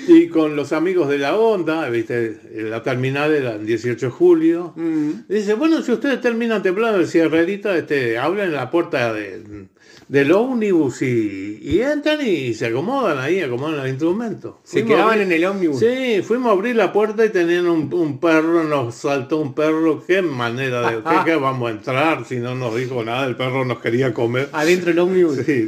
[0.08, 2.38] y con los amigos de la onda, ¿viste?
[2.52, 4.72] la terminal era el 18 de julio.
[4.76, 5.10] Mm.
[5.28, 9.68] Dice, bueno, si ustedes terminan temprano el cierrerita, este, abren la puerta de,
[10.08, 14.54] del ómnibus y, entran y se acomodan ahí, acomodan los instrumentos.
[14.64, 15.80] Se quedaban en el ómnibus.
[15.80, 20.22] Sí, fuimos a abrir la puerta y tenían un, perro, nos saltó un perro, qué
[20.22, 22.24] manera de, ¿qué, vamos a entrar?
[22.24, 24.48] Si no nos dijo nada, el perro nos quería comer.
[24.52, 25.38] Adentro del ómnibus.
[25.46, 25.66] Sí,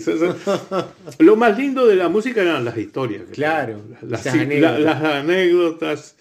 [1.18, 3.22] lo más lindo de la música eran las historias.
[3.32, 6.16] Claro, las, las anécdotas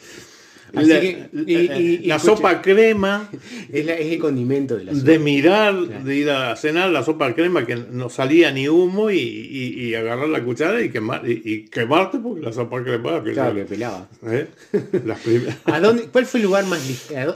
[0.74, 3.30] la, sopa crema.
[3.72, 5.06] Es, el condimento de la sopa.
[5.06, 9.94] De mirar, de ir a cenar la sopa crema que no salía ni humo y,
[9.94, 13.24] agarrar la cuchara y, quemar, y, quemarte porque la sopa crema.
[13.24, 14.08] Que claro, que pelaba.
[14.26, 14.48] ¿Eh?
[15.66, 16.82] ¿A dónde, ¿Cuál fue el lugar más,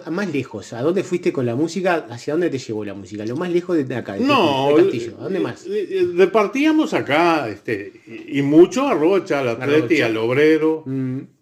[0.09, 0.73] más lejos?
[0.73, 2.07] ¿A dónde fuiste con la música?
[2.09, 3.25] ¿Hacia dónde te llevó la música?
[3.25, 5.15] Lo más lejos de acá, de, no, Castillo.
[5.19, 5.65] ¿A dónde más?
[5.65, 10.83] Departíamos acá, este, y mucho a Rocha, a la Atleti, al Obrero.
[10.85, 11.36] Mm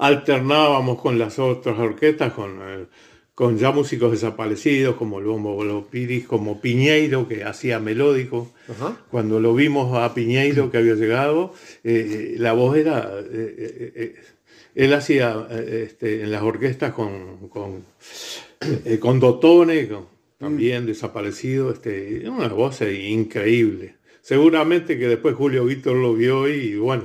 [0.00, 2.86] alternábamos con las otras orquestas, con, eh,
[3.34, 8.50] con ya músicos desaparecidos, como el Bombo Piris, como Piñeiro, que hacía melódico.
[9.10, 11.52] Cuando lo vimos a Piñeiro, que había llegado,
[11.84, 13.10] eh, la voz era...
[13.30, 14.16] Eh,
[14.74, 17.84] él hacía este, en las orquestas con, con,
[19.00, 19.88] con Dotone,
[20.38, 23.96] también desaparecido, este, una voz increíble.
[24.22, 27.04] Seguramente que después Julio Víctor lo vio y bueno,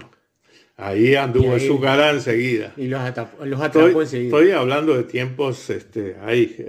[0.78, 2.74] Ahí anduvo su cara enseguida.
[2.76, 4.28] Y los, atrapó, los atrapó enseguida.
[4.38, 6.66] Estoy hablando de tiempos este, ahí.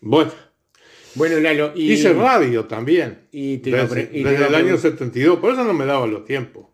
[0.00, 0.30] Bueno.
[1.14, 1.72] Bueno, Lalo.
[1.74, 3.26] Y, Hice radio también.
[3.32, 6.66] Y desde, el año 72, por eso no me daba los tiempos.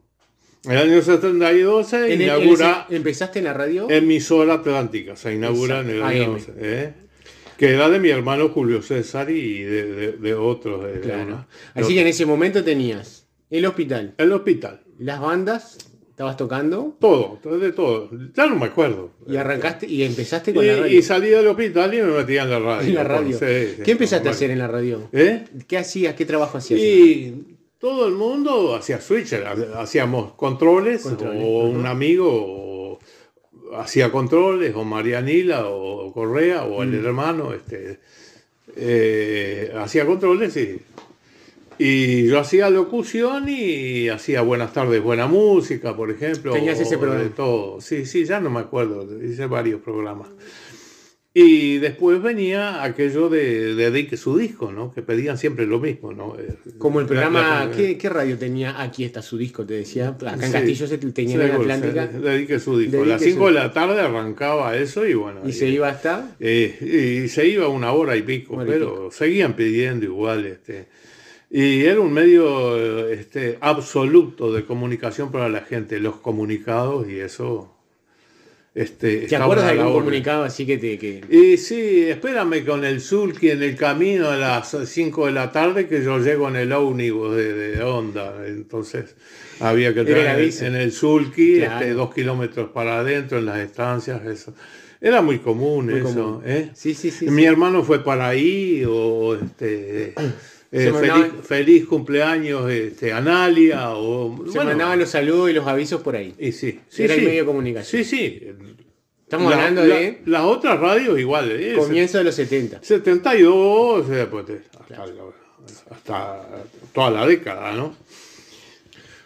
[0.65, 3.89] En el año 72 se En inaugura en ¿Empezaste en la radio?
[3.91, 6.33] emisora Atlántica, se inaugura en el año AM.
[6.33, 6.93] 12, ¿eh?
[7.57, 10.85] que era de mi hermano Julio César y de, de- de otros.
[10.85, 11.47] de- Claro.
[11.75, 15.79] Así que en ese momento tenías el hospital, El hospital, las bandas,
[16.19, 18.11] estabas tocando todo, de todo.
[18.35, 19.13] Ya no me acuerdo.
[19.29, 20.99] y arrancaste y empezaste Y, con la radio.
[20.99, 22.89] y salí del hospital y me metí en la radio.
[22.89, 23.39] En la radio.
[23.39, 23.45] Sí,
[23.77, 25.09] sí, ¿Qué empezaste a hacer en la radio?
[25.13, 25.45] ¿Eh?
[25.69, 26.17] ¿Qué hacías?
[26.17, 26.81] ¿Qué trabajo hacías?
[26.81, 32.99] Y todo el mundo hacía switcher, ha- hacíamos controles, Controles, o un amigo o
[33.77, 36.95] hacía controles, o Marianila, o Correa, o Mm.
[36.95, 38.01] el hermano, este,
[38.75, 40.81] eh, hacía controles y,
[41.79, 46.53] y yo hacía locución y hacía buenas tardes, buena música, por ejemplo.
[46.53, 47.23] Tenías ese programa.
[47.25, 47.81] De todo.
[47.81, 50.29] Sí, sí, ya no me acuerdo, hice varios programas.
[51.35, 54.93] Y después venía aquello de, de su disco, ¿no?
[54.93, 56.35] Que pedían siempre lo mismo, ¿no?
[56.37, 58.83] Eh, Como el programa, la- ¿qué, qué radio tenía?
[58.83, 60.09] Aquí está su disco, te decía.
[60.09, 60.53] Acá en Sí.
[60.53, 63.03] Castillo se tenía en Atlántica se- Dedique su disco.
[63.03, 65.43] A las 5 su- de la tarde arrancaba eso y bueno.
[65.47, 66.35] y se iba hasta.
[66.41, 70.45] eh, y se iba una hora y pico, Hora y pero seguían pidiendo igual.
[70.47, 70.89] Este,
[71.51, 77.75] y era un medio este, absoluto de comunicación para la gente, los comunicados y eso.
[78.75, 80.99] Este, ¿Te acuerdas de algún comunicado así que te.
[80.99, 81.25] Que...
[81.29, 85.89] Y sí, espérame con el Zulki en el camino a las 5 de la tarde
[85.89, 88.47] que yo llego en el ómnibus de, de Onda.
[88.47, 89.17] Entonces
[89.59, 91.81] había que entrar en, el Zulki, Claro.
[91.81, 94.25] este, dos kilómetros para adentro en las estancias.
[94.27, 94.55] Eso.
[95.01, 96.15] Era muy común Muy eso.
[96.15, 96.43] común.
[96.45, 96.71] ¿eh?
[96.75, 97.29] Sí, sí, sí.
[97.31, 100.15] Mi hermano fue para ahí o este...
[100.71, 100.93] eh,
[101.43, 106.35] feliz, cumpleaños este, Analia o Se bueno, mandaban los saludos y los avisos por ahí.
[106.39, 107.27] y sí, sí, Era el sí.
[107.27, 108.05] medio de comunicación.
[108.05, 108.43] Sí, sí.
[109.23, 111.51] Estamos La- hablando la- de las otras radios igual.
[111.53, 111.75] ¿eh?
[111.77, 112.81] comienzo de los 70.
[112.83, 114.45] 72, eh, pues,
[114.79, 115.23] hasta, la-
[115.91, 116.47] hasta
[116.95, 117.95] toda la década, ¿no?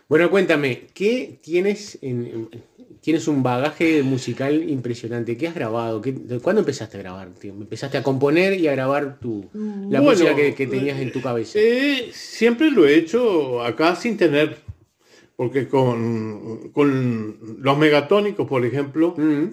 [0.09, 2.62] Bueno, cuéntame, ¿qué tienes en, en-
[3.03, 5.36] Tienes un bagaje musical impresionante.
[5.36, 6.00] ¿Qué has grabado?
[6.00, 7.30] ¿Qué- ¿Cuándo empezaste a grabar?
[7.30, 7.53] tío?
[7.53, 9.50] ¿Empezaste a componer y a grabar tu,
[9.90, 11.59] la Bueno, música que, que tenías en tu cabeza?
[11.59, 14.59] Eh, siempre lo he hecho acá sin tener,
[15.34, 19.46] porque con, con los megatónicos, por ejemplo, Mm,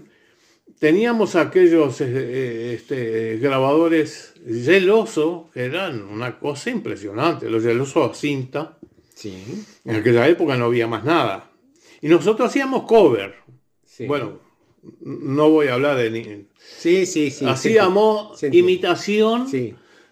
[0.78, 8.14] teníamos aquellos eh, eh, este, grabadores geloso, que eran una cosa impresionante, los gelosos a
[8.14, 8.78] cinta.
[9.16, 9.44] sí,
[9.86, 11.49] En aquella época no había más nada.
[12.02, 13.36] Y nosotros hacíamos cover.
[13.84, 14.06] sí.
[14.08, 14.40] Bueno,
[15.02, 16.24] no voy a hablar de ni...
[16.58, 17.46] sí, sí, sí.
[17.46, 19.48] hacíamos imitación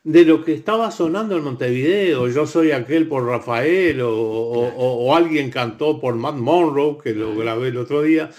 [0.04, 2.28] de lo que estaba sonando en Montevideo.
[2.28, 7.14] Yo soy aquel por Rafael o, o- o- o alguien cantó por Matt Monroe, que
[7.14, 8.30] lo grabé el otro día.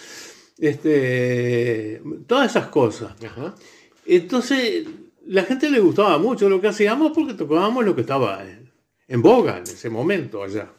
[0.59, 3.13] Este, todas esas cosas.
[3.25, 3.55] Ajá.
[4.07, 4.87] Entonces,
[5.27, 8.71] la gente le gustaba mucho lo que hacíamos porque tocábamos lo que estaba en,
[9.09, 10.71] en boga en ese momento allá.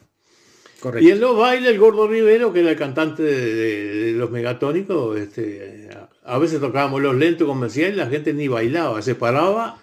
[0.80, 1.06] Correcto.
[1.06, 4.30] Y en los bailes, el Gordo Rivero, que era el cantante de, de- de los
[4.30, 5.88] megatónicos, este,
[6.24, 9.78] a, veces tocábamos los lentos comerciales y la gente ni bailaba, se paraba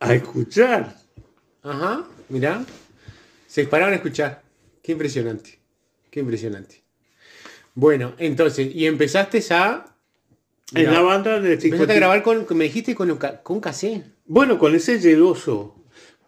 [0.00, 0.96] a escuchar.
[1.62, 2.64] Ajá, mirá.
[3.46, 4.42] Se disparaban a escuchar.
[4.82, 5.58] Qué impresionante.
[6.10, 6.82] Qué impresionante.
[7.74, 9.86] Bueno, entonces, y empezaste a.
[10.74, 14.04] En la banda de Empezaste 50 a grabar con, me dijiste, con, con cassette.
[14.24, 15.74] Bueno, con ese geloso,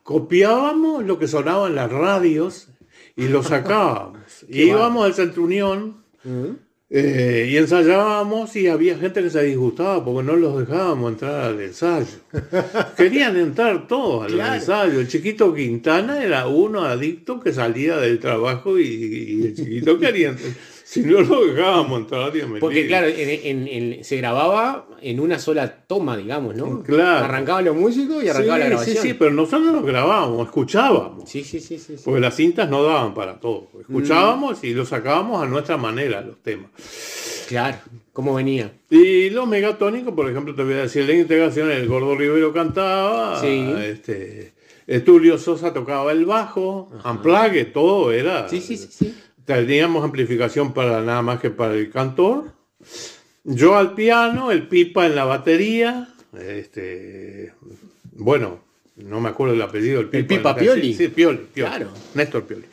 [0.03, 2.69] copiábamos lo que sonaba en las radios
[3.17, 4.19] y lo sacábamos.
[4.49, 6.55] y íbamos al Centro Unión Mm.
[6.89, 11.61] eh, y ensayábamos y había gente que se disgustaba porque no los dejábamos entrar al
[11.61, 12.07] ensayo.
[12.97, 14.55] Querían entrar todos al Claro.
[14.55, 15.01] ensayo.
[15.01, 20.29] El chiquito Quintana era uno adicto que salía del trabajo y, y el chiquito quería
[20.29, 20.53] entrar.
[20.93, 25.39] Si no lo dejábamos entrar, me Porque claro, en- en- en- se grababa en una
[25.39, 26.83] sola toma, digamos, ¿no?
[26.83, 27.25] Claro.
[27.25, 28.97] Arrancaban los músicos y arrancaba la grabación.
[28.99, 31.31] sí, sí, pero nosotros lo grabábamos, escuchábamos.
[31.31, 31.95] sí, sí, sí, sí.
[32.05, 33.69] Porque las cintas no daban para todo.
[33.73, 33.81] Mm.
[33.81, 36.71] Escuchábamos y lo sacábamos a nuestra manera, los temas.
[37.49, 37.79] Claro,
[38.13, 38.73] ¿cómo venía?
[38.91, 43.41] Y los megatónicos, por ejemplo, te voy a decir, la integración, el Gordo Rivero cantaba,
[43.41, 43.73] Sí.
[43.79, 44.53] este,
[45.07, 48.47] Tulio Sosa tocaba el bajo, Amplague, todo era.
[48.51, 49.15] Sí, sí, sí, sí.
[49.45, 52.53] Teníamos amplificación para nada más que para el cantor.
[53.45, 56.09] Yo al piano, el pipa en la batería.
[56.39, 57.53] Este,
[58.13, 58.61] bueno,
[58.97, 60.55] no me acuerdo el apellido del El pipa.
[60.55, 60.95] Pipa Pioli.
[60.95, 61.71] Sí, sí, Pioli, Pioli.
[61.71, 61.91] Claro.
[62.15, 62.65] Néstor Pioli.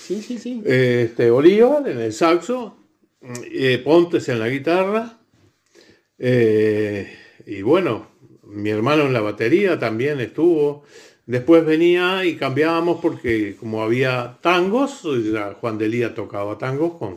[0.00, 0.62] Sí, sí, sí.
[0.64, 2.76] Este, Bolívar en el saxo,
[3.50, 5.18] eh, Pontes en la guitarra,
[6.18, 7.14] eh,
[7.46, 8.08] y bueno,
[8.44, 10.84] mi hermano en la batería también estuvo.
[11.26, 15.02] Después venía y cambiábamos porque como había tangos,
[15.60, 17.16] Juan Delía tocaba tangos con,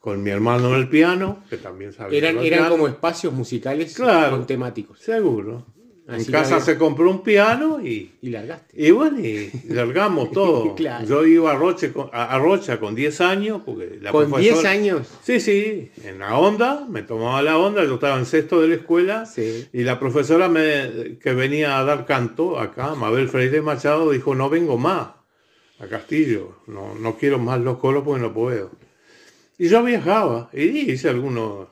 [0.00, 2.18] con mi hermano en el piano, que también sabía.
[2.18, 4.32] Eran, eran como espacios musicales Claro.
[4.38, 4.98] con temáticos.
[4.98, 5.64] Seguro.
[6.06, 8.74] En casa se compró un piano y, Y largaste.
[8.76, 10.74] y bueno, y largamos todo.
[10.74, 11.06] Claro.
[11.06, 14.30] Yo iba a, Roche con- a, a Rocha con 10 años, porque la Con 10
[14.52, 15.08] profesora- años.
[15.22, 18.74] Sí, sí, en la onda, me tomaba la onda, yo estaba en sexto de la
[18.74, 19.66] escuela Sí.
[19.72, 24.50] y la profesora me, que venía a dar canto acá, Mabel Freire Machado, dijo, no
[24.50, 25.08] vengo más
[25.80, 28.72] a Castillo, no, no quiero más los coros porque no puedo.
[29.56, 31.68] Y yo viajaba y hice algunos,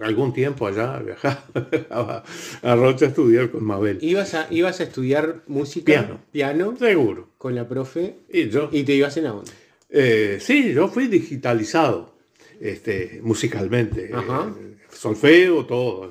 [0.00, 2.24] algún tiempo allá, viajaba
[2.62, 3.98] a Rocha a estudiar con Mabel.
[4.00, 6.20] Ibas a, ibas a estudiar música, Piano.
[6.30, 7.30] piano Seguro.
[7.38, 9.52] con la profe Y yo, y te ibas en la onda.
[9.90, 12.14] Eh, sí, yo fui digitalizado
[12.60, 14.10] este, musicalmente.
[14.12, 14.52] Ajá.
[14.60, 16.10] eh, solfeo, todo.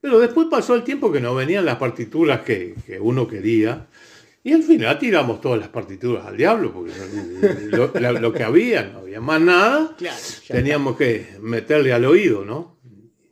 [0.00, 3.88] Pero después pasó el tiempo que no venían las partituras que, que uno quería.
[4.44, 6.92] Y al final tiramos todas las partituras al diablo, porque
[8.20, 9.94] lo, que había, no había más nada.
[9.98, 10.16] Claro.
[10.46, 12.77] Teníamos que meterle al oído, ¿no?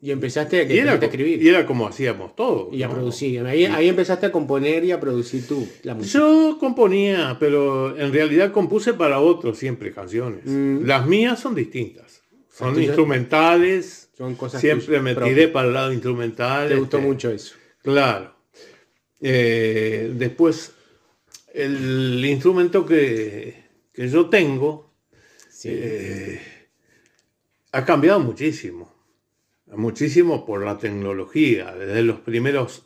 [0.03, 1.42] Y empezaste a, Y era, empezaste a co- escribir.
[1.42, 2.68] y era como hacíamos todo.
[2.72, 3.40] Y a producir.
[3.47, 6.18] Ahí, ahí empezaste a componer y a producir tú la música.
[6.18, 10.42] Yo componía, pero en realidad compuse para otros siempre canciones.
[10.44, 10.84] Mm.
[10.84, 12.22] Las mías son distintas.
[12.51, 14.11] Son instrumentales.
[14.16, 15.34] Son cosas Siempre me propias.
[15.34, 16.68] tiré para el lado instrumental.
[16.68, 17.55] Te gustó este, mucho eso.
[17.82, 18.34] Claro.
[19.20, 20.72] Eh, después,
[21.55, 24.92] el instrumento que, que yo tengo
[25.51, 25.68] Sí.
[25.72, 26.40] eh,
[27.72, 28.94] ha cambiado muchísimo.
[29.74, 31.74] Muchísimo por la tecnología.
[31.74, 32.84] Desde los primeros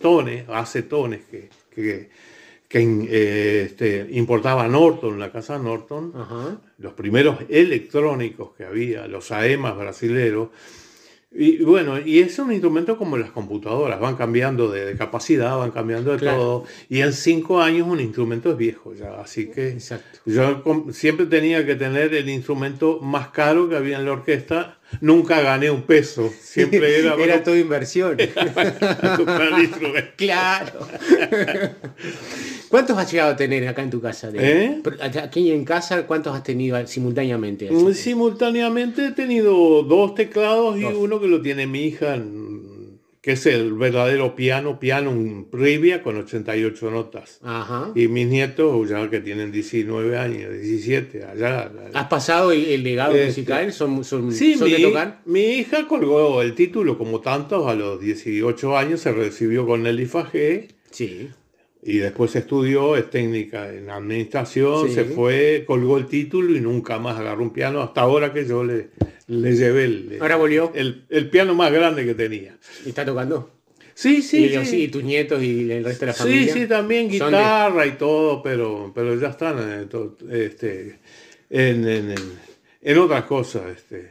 [0.00, 2.10] tones, acetones que, que,
[2.68, 6.60] que, eh, este, importaba Norton, la casa Norton, Ajá.
[6.78, 10.48] los primeros electrónicos que había, los AEMAs brasileros.
[11.38, 15.70] Y bueno, y es un instrumento como las computadoras, van cambiando de, de capacidad, van
[15.70, 16.38] cambiando de Claro.
[16.38, 16.64] todo.
[16.88, 20.20] Y en cinco años un instrumento es viejo ya, así que Exacto.
[20.24, 20.62] yo
[20.92, 24.78] siempre tenía que tener el instrumento más caro que había en la orquesta.
[25.00, 28.16] Nunca gané un peso, siempre era, Era toda inversión.
[29.16, 30.86] comprar claro.
[32.68, 34.30] ¿Cuántos has llegado a tener acá en tu casa?
[34.30, 34.82] de- ¿Eh?
[35.22, 37.70] Aquí en casa, ¿cuántos has tenido simultáneamente?
[37.70, 42.16] Mm, Simultáneamente he tenido dos teclados y uno que lo tiene mi hija,
[43.26, 47.40] que es el verdadero piano, piano un Privia con 88 notas.
[47.42, 47.90] Ajá.
[47.96, 51.72] Y mis nietos, ya que tienen 19 años, 17, allá.
[51.92, 53.72] ¿Has pasado el, el legado Este, musical?
[53.72, 55.22] ¿Son, son, Sí, son mi, de tocar?
[55.24, 60.06] mi hija colgó el título como tantos, a los 18 años se recibió con Nelly
[60.06, 61.28] Fagé Sí.
[61.88, 64.94] Y después estudió, es técnica en administración, Sí.
[64.94, 68.64] se fue, colgó el título y nunca más agarró un piano hasta ahora que yo
[68.64, 68.88] le,
[69.28, 72.56] le llevé el, Ahora volvió el, el piano más grande que tenía.
[72.84, 73.50] y está tocando.
[73.94, 74.82] Sí, sí, y, los- sí.
[74.82, 76.52] y tus nietos y el resto de la Sí, familia.
[76.52, 80.98] sí, también son de- guitarra y todo, pero, pero ya están en, to- este,
[81.48, 82.46] en, en, en-
[82.82, 83.62] en otras cosas.
[83.76, 84.10] Este.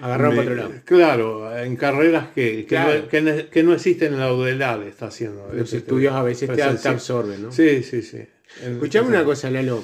[0.00, 0.70] Para otro lado.
[0.84, 3.02] Claro, en carreras que, que, Claro.
[3.02, 5.48] no, que ne- que no existen en la UDELAD está haciendo.
[5.52, 7.52] Los Este, estudios a veces te, absorben, ¿no?
[7.52, 8.18] Sí, sí, sí.
[8.64, 9.82] Escuchame una cosa, Lalo.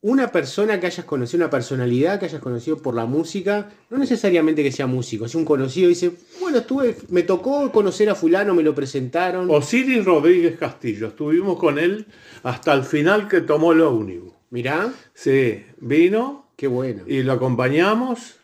[0.00, 4.62] Una persona que hayas conocido, una personalidad que hayas conocido por la música, no necesariamente
[4.62, 8.62] que sea músico, es un conocido, dice, bueno, estuve, me tocó conocer a fulano, me
[8.62, 9.50] lo presentaron.
[9.50, 12.06] Osiris Rodríguez Castillo, estuvimos con él
[12.44, 14.34] hasta el final que tomó el ómnibus.
[14.50, 17.02] Mirá, Sí, vino qué bueno.
[17.08, 18.36] y lo acompañamos.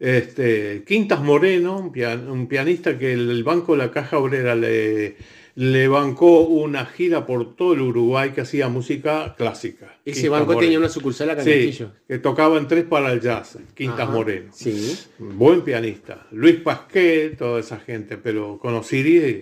[0.00, 4.54] Este, Quintas Moreno, un, pian- un pianista que el, el Banco de la Caja Obrera
[4.54, 5.16] le,
[5.56, 9.98] le bancó una gira por todo el Uruguay que hacía música clásica.
[10.06, 10.60] Ese Quintas banco Moreno.
[10.62, 14.10] tenía una sucursal acá en Sí, que tocaba en tres para el jazz, Quintas Ajá,
[14.10, 14.50] Moreno.
[14.54, 14.96] Sí.
[15.18, 16.26] Buen pianista.
[16.32, 19.36] Luis Pasquet, toda esa gente, pero con Osiris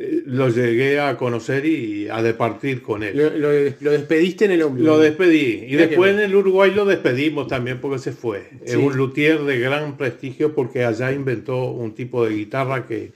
[0.00, 3.16] eh, lo, eh, lo llegué a conocer y a departir con él.
[3.16, 4.82] Lo, lo- lo despediste en el hombro.
[4.84, 5.64] Lo despedí.
[5.68, 8.48] Y después en el Uruguay lo despedimos también porque se fue.
[8.64, 8.76] Es Sí.
[8.76, 13.12] un luthier de gran prestigio porque allá inventó un tipo de guitarra que,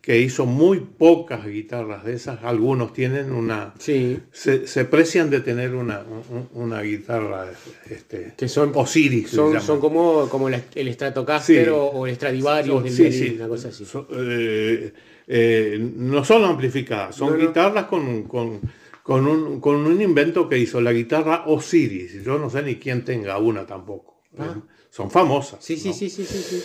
[0.00, 2.42] que hizo muy pocas guitarras de esas.
[2.44, 3.72] Algunos tienen una...
[3.78, 7.46] Sí, Se, se precian de tener una, un- una guitarra
[7.88, 9.30] este, que son, Osiris.
[9.30, 11.70] son, son como, como la- el Stratocaster Sí.
[11.72, 13.84] o, el Stradivarius del Sí, una cosa así.
[14.12, 14.92] Eh,
[15.26, 17.46] eh, no son amplificadas, son No, no.
[17.48, 18.60] guitarras con, con,
[19.02, 22.22] con un, con un invento que hizo la guitarra Osiris.
[22.24, 24.20] Yo no sé ni quién tenga una tampoco.
[24.38, 24.56] Ah.
[24.90, 25.64] Son famosas.
[25.64, 25.94] Sí, sí, ¿no?
[25.94, 26.62] sí, sí, sí, sí.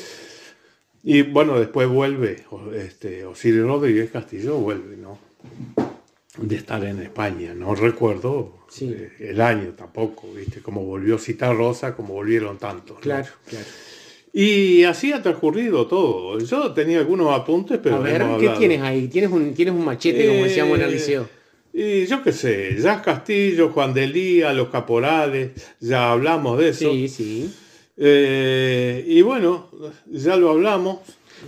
[1.04, 2.44] Y bueno, después vuelve
[2.76, 5.18] este, Osiris Rodríguez Castillo, vuelve, ¿no?
[6.38, 7.54] De estar en España.
[7.54, 8.94] No recuerdo Sí.
[8.96, 10.62] eh, el año tampoco, ¿viste?
[10.62, 13.00] Como volvió Cita Rosa, como volvieron tantos.
[13.00, 13.66] Claro, claro.
[14.32, 16.40] Y así ha transcurrido todo.
[16.40, 17.96] Yo tenía algunos apuntes, pero.
[17.96, 19.08] a ver, ¿qué tienes ahí?
[19.08, 21.30] ¿Tienes un, tienes un machete, como decíamos en el Eh, liceo?
[21.74, 26.92] Y yo qué sé, Jazz Castillo, Juan de Lía, Los Caporales, ya hablamos de eso.
[26.92, 27.54] Sí, sí.
[27.96, 29.70] Eh, y bueno,
[30.10, 31.00] ya lo hablamos.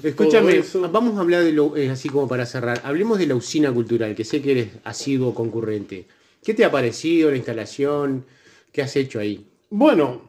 [0.04, 0.62] Escúchame,
[0.92, 4.16] vamos a hablar de lo, eh, así como para cerrar, hablemos de la usina cultural,
[4.16, 6.06] que sé que eres asiduo concurrente.
[6.44, 8.26] ¿Qué te ha parecido la instalación?
[8.72, 9.46] ¿Qué has hecho ahí?
[9.70, 10.22] Bueno,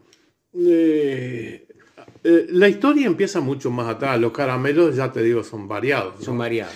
[0.58, 1.66] eh,
[2.24, 4.20] eh, la historia empieza mucho más atrás.
[4.20, 6.14] Los caramelos, ya te digo, son variados.
[6.18, 6.24] ¿no?
[6.24, 6.74] Son variados.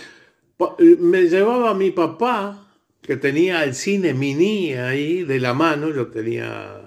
[0.79, 2.69] Eh, Me llevaba mi papá,
[3.03, 6.81] que tenía el cine mini ahí de la mano, yo tenía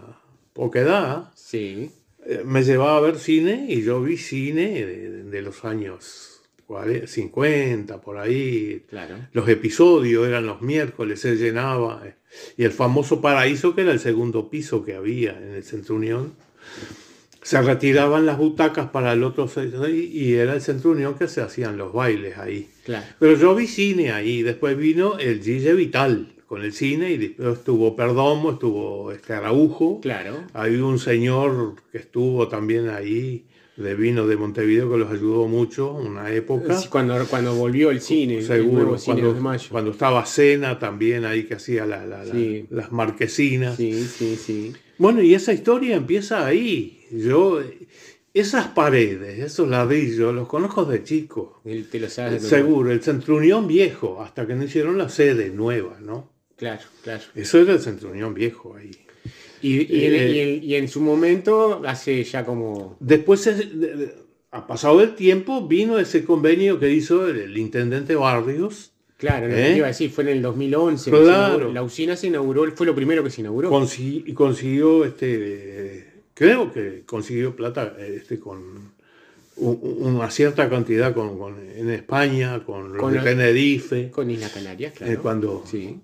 [0.53, 1.91] poca edad, Sí,
[2.25, 7.07] eh, me llevaba a ver cine y yo vi cine de, de los años 40,
[7.07, 8.83] 50, por ahí.
[8.89, 9.15] claro.
[9.33, 12.03] Los episodios eran los miércoles, se llenaba.
[12.57, 16.33] Y el famoso paraíso, que era el segundo piso que había en el Centro Unión,
[17.41, 19.49] se retiraban las butacas para el otro
[19.89, 22.67] y era el Centro Unión que se hacían los bailes ahí.
[22.85, 23.05] Claro.
[23.19, 27.59] Pero yo vi cine ahí, después vino el Gille Vital con el cine y después
[27.59, 30.01] estuvo Perdomo, estuvo este Araujo.
[30.01, 30.43] Claro.
[30.53, 33.45] Hay un señor que estuvo también ahí
[33.77, 36.77] de vino de Montevideo que los ayudó mucho una época.
[36.77, 39.67] Sí, Cuando, cuando volvió el cine, el Seguro, nuevo cine cuando, mayo.
[39.71, 42.65] cuando estaba Cena también ahí que hacía la- la- la- Sí.
[42.71, 43.77] las marquesinas.
[43.77, 44.73] Sí, sí, sí.
[44.97, 46.98] Bueno, y esa historia empieza ahí.
[47.11, 47.61] Yo,
[48.33, 51.61] esas paredes, esos ladrillos, los conozco de chico.
[51.65, 52.43] El- te lo sabes.
[52.43, 56.29] Seguro, el Centro Unión viejo, hasta que no hicieron la sede nueva, ¿no?
[56.55, 57.23] Claro, claro.
[57.35, 58.91] Eso era el Centro Unión viejo ahí.
[59.61, 62.95] Y, y en, Eh, y en- y en su momento, hace ya como.
[62.99, 63.65] Después, de-
[63.97, 64.13] de-
[64.51, 68.93] ha pasado el tiempo, vino ese convenio que hizo el, el intendente Barrios.
[69.17, 69.63] Claro, lo ¿Eh?
[69.71, 71.11] que iba a decir, fue en el 2011.
[71.11, 71.45] que se Claro.
[71.55, 71.73] inauguró.
[71.73, 73.69] La usina se inauguró, fue lo primero que se inauguró.
[73.99, 76.08] Y consiguió, este,
[76.39, 78.97] creo que consiguió plata este, con
[79.57, 84.49] una cierta cantidad con, con- en España, con los Con de la- Tenerife, Con Isla
[84.49, 85.11] Canarias, claro.
[85.13, 85.99] eh, cuando Sí.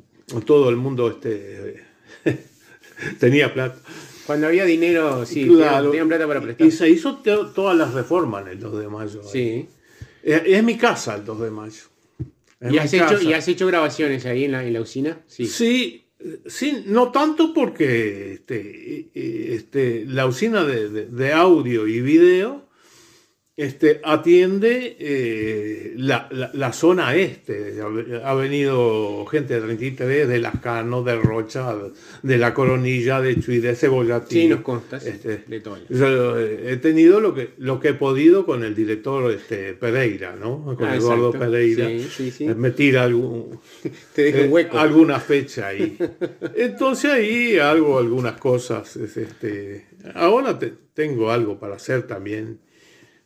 [0.45, 1.81] todo el mundo este,
[3.19, 3.79] tenía plata.
[4.25, 5.89] Cuando había dinero, sí, Claro.
[5.91, 6.67] tenían, plata para prestar.
[6.67, 9.21] Y se hizo to- todas las reformas en el 2 de mayo.
[9.21, 9.29] ahí.
[9.31, 9.69] Sí.
[10.23, 11.81] Es, es mi casa el 2 de mayo.
[12.69, 13.21] ¿Y has, hecho.
[13.21, 15.19] ¿Y has hecho grabaciones ahí en la, en la usina?
[15.27, 15.45] Sí.
[15.45, 16.04] Sí,
[16.45, 22.64] sí, no tanto porque este, eh, este, la usina de- de audio y video
[23.57, 27.75] este, atiende eh, la, la- la zona este.
[27.81, 31.73] Ha, ha venido gente de 33, de Lascano, de Rocha,
[32.21, 34.41] de La Coronilla, de Chuy, de Cebollatín.
[34.41, 35.77] Sí, nos consta, sí, Este, de todo.
[35.89, 40.35] yo eh, he tenido lo que, lo que he podido con el director este, Pereira,
[40.35, 40.75] ¿no?
[40.75, 41.45] Con Ah, Eduardo exacto.
[41.51, 41.87] Pereira.
[41.87, 42.45] Sí, sí, sí.
[42.47, 43.59] Me tira algún,
[44.13, 45.97] Te eh, alguna fecha ahí.
[46.57, 48.97] Entonces ahí hago algunas cosas.
[48.97, 52.59] es, Este, ahora te- tengo algo para hacer también.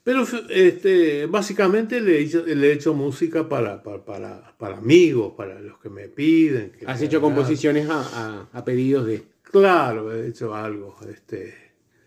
[0.10, 5.34] Pero este, básicamente le he, hecho, le he hecho música para, para, para, para amigos,
[5.38, 6.72] para los que me piden.
[6.72, 7.30] que Has hecho hagan.
[7.36, 9.22] composiciones a, a- a pedidos de.
[9.43, 10.95] Claro, he hecho algo.
[11.07, 11.53] Este,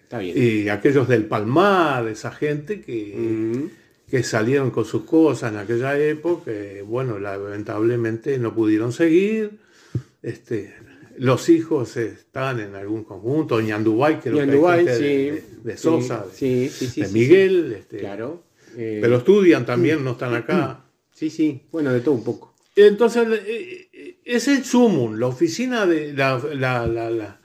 [0.03, 0.35] Está bien.
[0.37, 4.11] y aquellos del Palmar, esa gente que, Mm.
[4.11, 6.51] que salieron con sus cosas en aquella época,
[6.85, 9.59] bueno, lamentablemente no pudieron seguir.
[10.23, 10.75] Este,
[11.19, 14.99] los hijos están en algún conjunto, Ñandubay, creo que hay Ñandubay, gente
[15.43, 15.59] sí.
[15.65, 18.43] de, Sosa, de, sí, sí, sí, de sí, Miguel, este, Claro.
[18.77, 20.79] eh, pero estudian también, no están acá.
[21.15, 21.61] Sí, sí.
[21.71, 22.53] Bueno, de todo un poco.
[22.75, 27.39] Entonces, eh, eh, es el sumum, la oficina de la, la, la,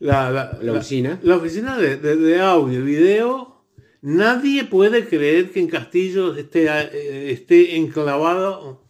[0.00, 1.20] la, oficina.
[1.22, 3.62] la oficina de, de- de audio y video.
[4.02, 8.82] Nadie puede creer que en Castillo esté, esté enclavado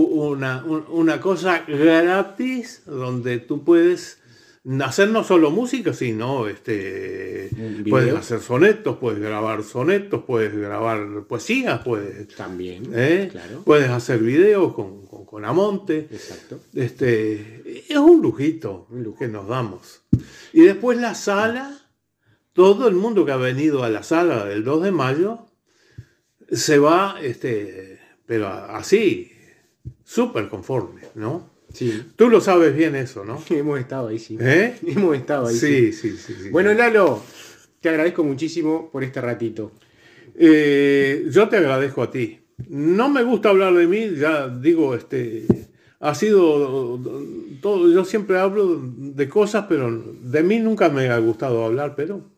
[0.00, 4.18] una, un- una cosa gratis donde tú puedes
[4.84, 7.50] hacer no solo música, sino este,
[7.90, 12.84] puedes hacer sonetos, puedes grabar sonetos, puedes grabar poesías, puedes También.
[12.94, 13.28] ¿Eh?
[13.32, 13.62] Claro.
[13.64, 16.08] Puedes hacer videos con, con, con Amonte.
[16.10, 16.60] Exacto.
[16.74, 19.18] Este, es un lujito Un lujo.
[19.18, 20.02] que nos damos.
[20.52, 21.78] Y después la sala,
[22.52, 25.46] todo el mundo que ha venido a la sala del 2 de mayo
[26.50, 29.31] se va, este, pero así,
[30.04, 31.50] súper conforme, ¿no?
[31.72, 32.02] Sí.
[32.16, 33.42] Tú lo sabes bien eso, ¿no?
[33.50, 34.36] Hemos estado ahí, sí.
[34.40, 34.74] ¿Eh?
[34.86, 35.56] Hemos estado ahí.
[35.56, 36.34] Sí, sí, sí.
[36.42, 36.50] sí.
[36.50, 37.22] Bueno, Lalo,
[37.80, 39.72] te agradezco muchísimo por este ratito.
[40.34, 42.40] Eh, yo te agradezco a ti.
[42.68, 45.46] No me gusta hablar de mí, ya digo, este,
[45.98, 47.00] ha sido
[47.60, 52.30] todo, yo siempre hablo de cosas, pero de mí nunca me ha gustado hablar, pero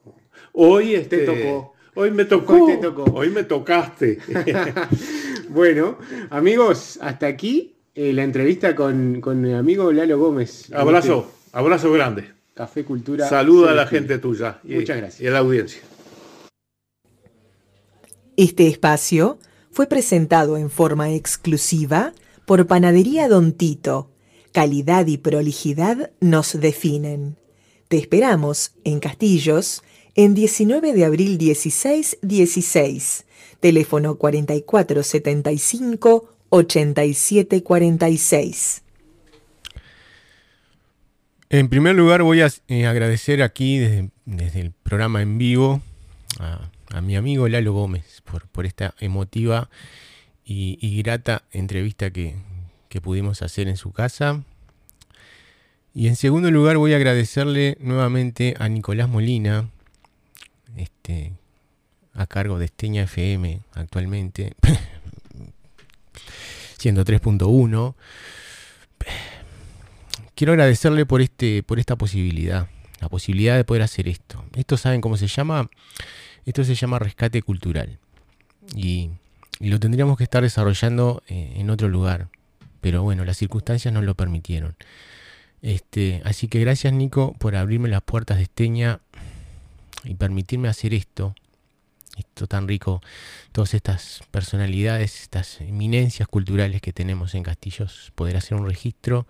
[0.53, 1.75] hoy este, tocó.
[1.97, 2.55] Hoy me tocó.
[2.55, 3.05] Hoy te tocó.
[3.15, 4.19] Hoy me tocaste.
[5.55, 5.97] Bueno,
[6.31, 10.69] amigos, hasta aquí eh, la entrevista con, con mi amigo Lalo Gómez.
[10.75, 12.33] abrazo, abrazo grande.
[12.55, 13.29] Café Cultura.
[13.29, 14.59] Saluda a la gente tuya.
[14.65, 15.21] y- Muchas gracias.
[15.21, 15.81] Y a la audiencia.
[18.37, 19.39] Este espacio
[19.71, 22.13] fue presentado en forma exclusiva
[22.47, 24.11] por Panadería Don Tito.
[24.53, 27.37] Calidad y prolijidad nos definen.
[27.89, 29.83] Te esperamos en Castillos,
[30.17, 33.25] en 19 de abril 1616,
[33.65, 38.83] teléfono 4475 8746.
[41.49, 45.81] En primer lugar voy a eh, agradecer aquí desde, el programa en vivo
[46.41, 46.69] a,
[47.01, 49.71] mi amigo Lalo Gómez por, esta emotiva
[50.45, 52.35] y, grata entrevista que,
[52.91, 54.43] que pudimos hacer en su casa.
[55.95, 59.71] Y en segundo lugar voy a agradecerle nuevamente a Nicolás Molina,
[60.77, 61.33] este,
[62.15, 64.55] a cargo de Esteña FM actualmente,
[66.79, 67.95] siendo 3.1.
[70.35, 72.69] Quiero agradecerle por, este, por esta posibilidad,
[73.01, 74.45] la posibilidad de poder hacer esto.
[74.55, 75.69] Esto saben cómo se llama?
[76.45, 77.99] Esto se llama rescate cultural.
[78.75, 79.11] Y,
[79.61, 82.29] lo tendríamos que estar desarrollando eh, en otro lugar.
[82.81, 84.75] Pero bueno, las circunstancias no lo permitieron.
[85.63, 89.01] Este, así que gracias Nico por abrirme las puertas de Esteña
[90.03, 91.35] y permitirme hacer esto,
[92.17, 93.01] esto tan rico,
[93.53, 99.27] todas estas personalidades, estas eminencias culturales que tenemos en Castillos, poder hacer un registro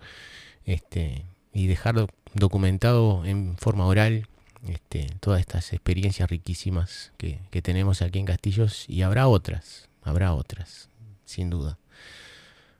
[0.65, 4.27] este, y dejar documentado en forma oral
[4.67, 10.89] este, todas estas experiencias riquísimas que, tenemos aquí en Castillos y habrá otras, habrá otras,
[11.25, 11.77] sin duda.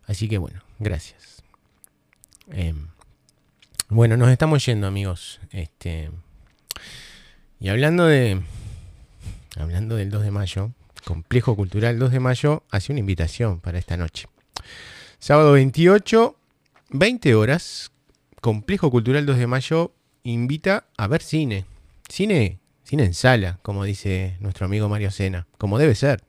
[0.05, 1.43] Así que bueno, gracias.
[2.51, 2.87] Em,
[3.89, 5.39] bueno, nos estamos yendo amigos.
[5.51, 6.11] Este,
[7.59, 8.41] y hablando de.
[9.57, 10.71] Hablando del 2 de mayo,
[11.05, 14.27] Complejo Cultural 2 de mayo, hace una invitación para esta noche.
[15.19, 16.35] Sábado 28,
[16.89, 17.91] 20 horas,
[18.41, 19.93] Complejo Cultural 2 de mayo
[20.23, 21.65] invita a ver cine.
[22.09, 26.23] Cine, cine en sala, como dice nuestro amigo Mario Sena, como debe ser.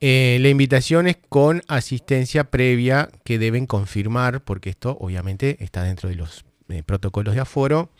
[0.00, 6.08] Eh, la invitación es con asistencia previa que deben confirmar, porque esto obviamente está dentro
[6.08, 7.90] de los eh, protocolos de aforo.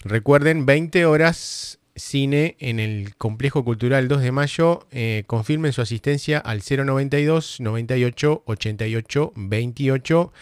[0.00, 4.86] Recuerden, 20 horas cine en el Complejo Cultural 2 de Mayo.
[4.90, 10.32] Eh, confirmen su asistencia al 092 98 88 28.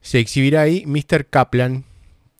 [0.00, 1.26] Se exhibirá ahí Mr.
[1.26, 1.84] Kaplan.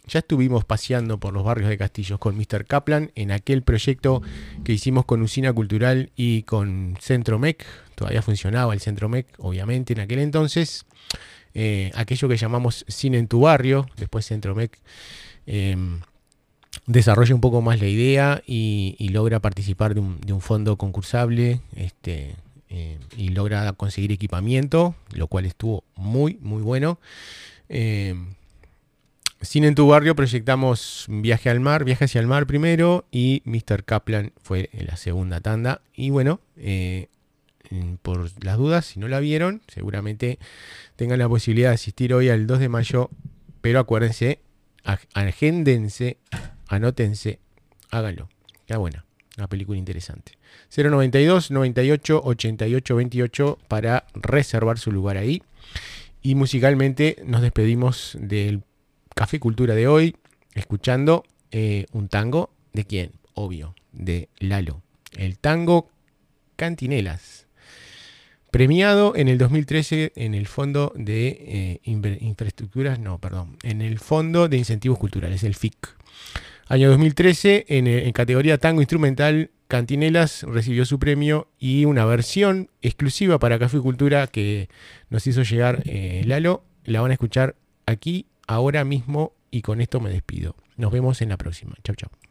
[0.07, 2.65] Ya estuvimos paseando por los barrios de Castillos con Mr.
[2.65, 4.23] Kaplan en aquel proyecto
[4.65, 7.67] que hicimos con Usina Cultural y con Centro MEC.
[7.95, 10.87] Todavía funcionaba el Centro MEC, obviamente, en aquel entonces.
[11.53, 14.79] Eh, aquello que llamamos Cine en tu barrio, después Centro MEC.
[15.47, 16.01] Em,
[16.89, 22.35] desarrolla un poco más la idea y, logra participar de un, fondo concursable este,
[22.71, 26.99] eh, y logra conseguir equipamiento, lo cual estuvo muy, muy bueno.
[27.69, 28.15] Eh,
[29.41, 33.85] Cine en tu barrio proyectamos Viaje al Mar, Viaje hacia el Mar primero y Mr.
[33.85, 35.81] Kaplan fue la segunda tanda.
[35.95, 37.07] Y bueno, eh,
[38.03, 40.41] por las dudas, si no la vieron, seguramente
[40.97, 43.11] tengan la posibilidad de asistir hoy al 2 de mayo,
[43.61, 44.41] pero acuérdense,
[45.15, 46.17] agéndense
[46.69, 47.41] anótense,
[47.91, 48.29] háganlo.
[48.67, 49.05] Ya buena,
[49.37, 50.33] una película interesante.
[50.75, 55.43] 092 98 88 28 para reservar su lugar ahí.
[56.23, 58.63] Y musicalmente nos despedimos del
[59.15, 60.17] Café Cultura de hoy,
[60.55, 64.83] escuchando eh, un tango de quién, obvio, de Lalo.
[65.17, 65.89] El tango
[66.57, 67.47] Cantinelas.
[68.51, 74.49] Premiado en el 2013 en el Fondo de eh, Infraestructuras, no, perdón, en el Fondo
[74.49, 75.97] de Incentivos Culturales, el FIC.
[76.71, 83.39] Año 2013, eh, en, categoría tango instrumental, Cantinelas recibió su premio y una versión exclusiva
[83.39, 84.69] para Café Cultura que
[85.09, 86.65] nos hizo llegar eh, Lalo.
[86.85, 87.57] La van a escuchar
[87.87, 90.57] aquí, ahora mismo, y con esto me despido.
[90.77, 91.75] Nos vemos en la próxima.
[91.85, 92.28] Chau, chau.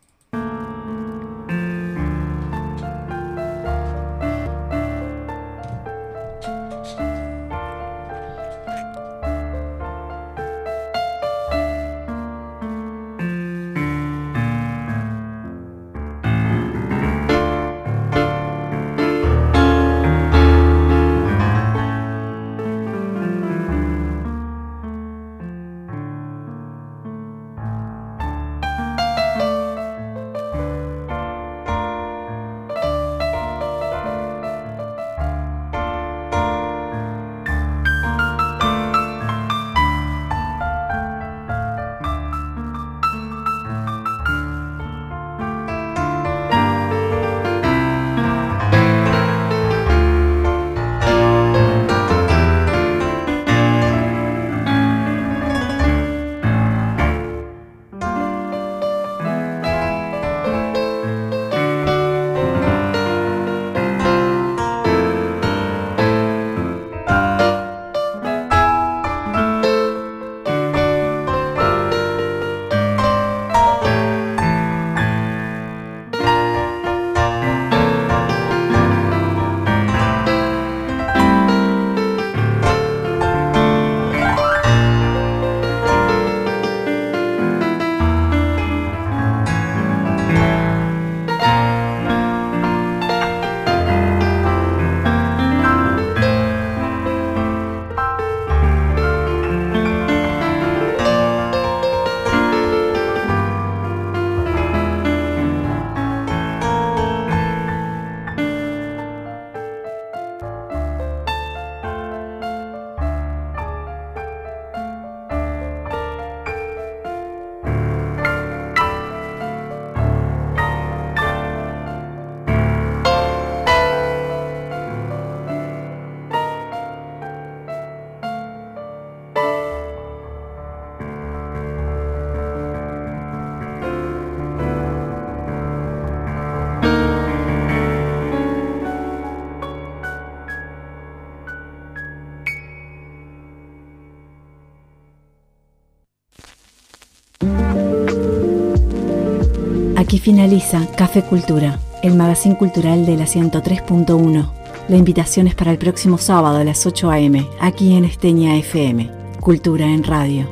[150.18, 154.52] Aquí finaliza Café Cultura, el magazín cultural de la 103.1.
[154.88, 159.12] La invitación es para el próximo sábado a las 8 a.m., aquí en Esteña FM.
[159.40, 160.50] Cultura en Radio.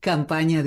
[0.00, 0.66] Campaña de